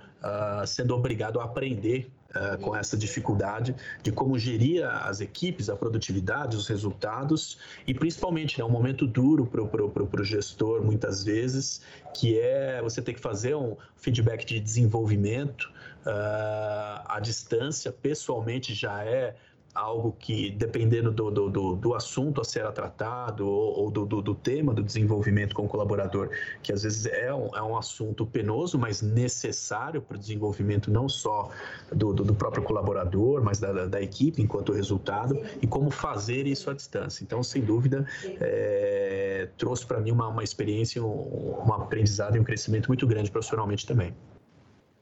sendo 0.67 0.93
obrigado 0.93 1.39
a 1.39 1.45
aprender 1.45 2.11
uh, 2.35 2.57
com 2.59 2.75
essa 2.75 2.97
dificuldade 2.97 3.75
de 4.01 4.11
como 4.11 4.37
gerir 4.37 4.85
as 4.85 5.21
equipes, 5.21 5.69
a 5.69 5.75
produtividade, 5.75 6.55
os 6.55 6.67
resultados 6.67 7.57
e 7.85 7.93
principalmente 7.93 8.59
né, 8.59 8.65
um 8.65 8.69
momento 8.69 9.05
duro 9.05 9.45
para 9.45 10.21
o 10.21 10.23
gestor 10.23 10.83
muitas 10.83 11.23
vezes, 11.23 11.81
que 12.13 12.39
é 12.39 12.81
você 12.81 13.01
ter 13.01 13.13
que 13.13 13.21
fazer 13.21 13.55
um 13.55 13.75
feedback 13.95 14.45
de 14.45 14.59
desenvolvimento 14.59 15.71
uh, 16.05 17.03
à 17.05 17.19
distância, 17.21 17.91
pessoalmente 17.91 18.73
já 18.73 19.03
é 19.03 19.35
algo 19.73 20.15
que, 20.19 20.51
dependendo 20.51 21.11
do, 21.11 21.31
do, 21.31 21.49
do, 21.49 21.75
do, 21.75 21.93
assunto 21.93 22.41
a 22.41 22.43
ser 22.43 22.69
tratado 22.71 23.47
ou, 23.47 23.83
ou 23.83 23.91
do, 23.91 24.21
do, 24.21 24.35
tema 24.35 24.73
do 24.73 24.83
desenvolvimento 24.83 25.55
com 25.55 25.63
o 25.63 25.67
colaborador, 25.67 26.29
que 26.61 26.73
às 26.73 26.83
vezes 26.83 27.05
é 27.05 27.33
um, 27.33 27.55
é 27.55 27.61
um 27.61 27.77
assunto 27.77 28.25
penoso, 28.25 28.77
mas 28.77 29.01
necessário 29.01 30.01
para 30.01 30.15
o 30.17 30.19
desenvolvimento 30.19 30.91
não 30.91 31.07
só 31.07 31.49
do, 31.91 32.13
do, 32.13 32.35
próprio 32.35 32.63
colaborador, 32.63 33.43
mas 33.43 33.59
da, 33.59 33.85
da, 33.85 34.01
equipe 34.01 34.41
enquanto 34.41 34.73
resultado, 34.73 35.41
e 35.61 35.67
como 35.67 35.89
fazer 35.89 36.47
isso 36.47 36.69
à 36.69 36.73
distância. 36.73 37.23
Então, 37.23 37.41
sem 37.43 37.63
dúvida, 37.63 38.05
é, 38.39 39.49
trouxe 39.57 39.85
para 39.85 39.99
mim 39.99 40.11
uma, 40.11 40.27
uma 40.27 40.43
experiência, 40.43 41.03
um, 41.03 41.63
um 41.65 41.73
aprendizado 41.73 42.35
e 42.35 42.39
um 42.39 42.43
crescimento 42.43 42.87
muito 42.87 43.07
grande 43.07 43.31
profissionalmente 43.31 43.85
também. 43.85 44.13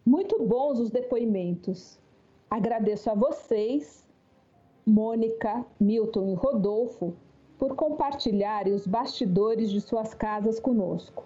Muito 0.09 0.43
bons 0.43 0.79
os 0.79 0.89
depoimentos. 0.89 1.99
Agradeço 2.49 3.11
a 3.11 3.13
vocês 3.13 4.09
Mônica, 4.83 5.63
Milton 5.79 6.29
e 6.29 6.33
Rodolfo 6.33 7.13
por 7.59 7.75
compartilharem 7.75 8.73
os 8.73 8.87
bastidores 8.87 9.69
de 9.69 9.79
suas 9.79 10.15
casas 10.15 10.59
conosco. 10.59 11.23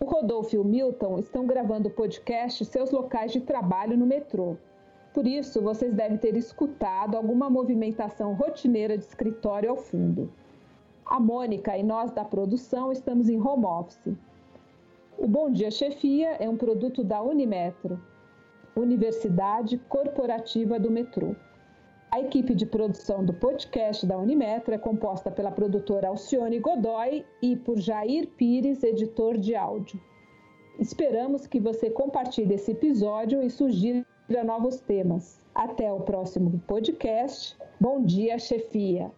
O 0.00 0.06
Rodolfo 0.06 0.56
e 0.56 0.58
o 0.58 0.64
Milton 0.64 1.18
estão 1.18 1.46
gravando 1.46 1.88
o 1.88 1.92
podcast 1.92 2.64
seus 2.64 2.90
locais 2.90 3.32
de 3.32 3.42
trabalho 3.42 3.98
no 3.98 4.06
metrô. 4.06 4.56
Por 5.12 5.26
isso, 5.26 5.60
vocês 5.60 5.92
devem 5.92 6.16
ter 6.16 6.34
escutado 6.38 7.18
alguma 7.18 7.50
movimentação 7.50 8.32
rotineira 8.32 8.96
de 8.96 9.04
escritório 9.04 9.68
ao 9.68 9.76
fundo. 9.76 10.32
A 11.04 11.20
Mônica 11.20 11.76
e 11.76 11.82
nós 11.82 12.10
da 12.12 12.24
produção 12.24 12.90
estamos 12.90 13.28
em 13.28 13.38
home 13.38 13.66
office. 13.66 14.16
O 15.20 15.28
Bom 15.28 15.50
Dia 15.50 15.70
Chefia 15.70 16.30
é 16.40 16.48
um 16.48 16.56
produto 16.56 17.04
da 17.04 17.22
Unimetro, 17.22 18.00
Universidade 18.74 19.76
Corporativa 19.76 20.80
do 20.80 20.90
Metrô. 20.90 21.36
A 22.10 22.22
equipe 22.22 22.54
de 22.54 22.64
produção 22.64 23.22
do 23.22 23.34
podcast 23.34 24.06
da 24.06 24.16
Unimetro 24.16 24.74
é 24.74 24.78
composta 24.78 25.30
pela 25.30 25.50
produtora 25.50 26.08
Alcione 26.08 26.58
Godoy 26.58 27.22
e 27.42 27.54
por 27.54 27.78
Jair 27.78 28.28
Pires, 28.28 28.82
editor 28.82 29.36
de 29.36 29.54
áudio. 29.54 30.00
Esperamos 30.78 31.46
que 31.46 31.60
você 31.60 31.90
compartilhe 31.90 32.54
esse 32.54 32.70
episódio 32.70 33.42
e 33.42 33.50
sugira 33.50 34.06
novos 34.42 34.80
temas. 34.80 35.38
Até 35.54 35.92
o 35.92 36.00
próximo 36.00 36.58
podcast. 36.66 37.58
Bom 37.78 38.02
dia, 38.02 38.38
chefia! 38.38 39.12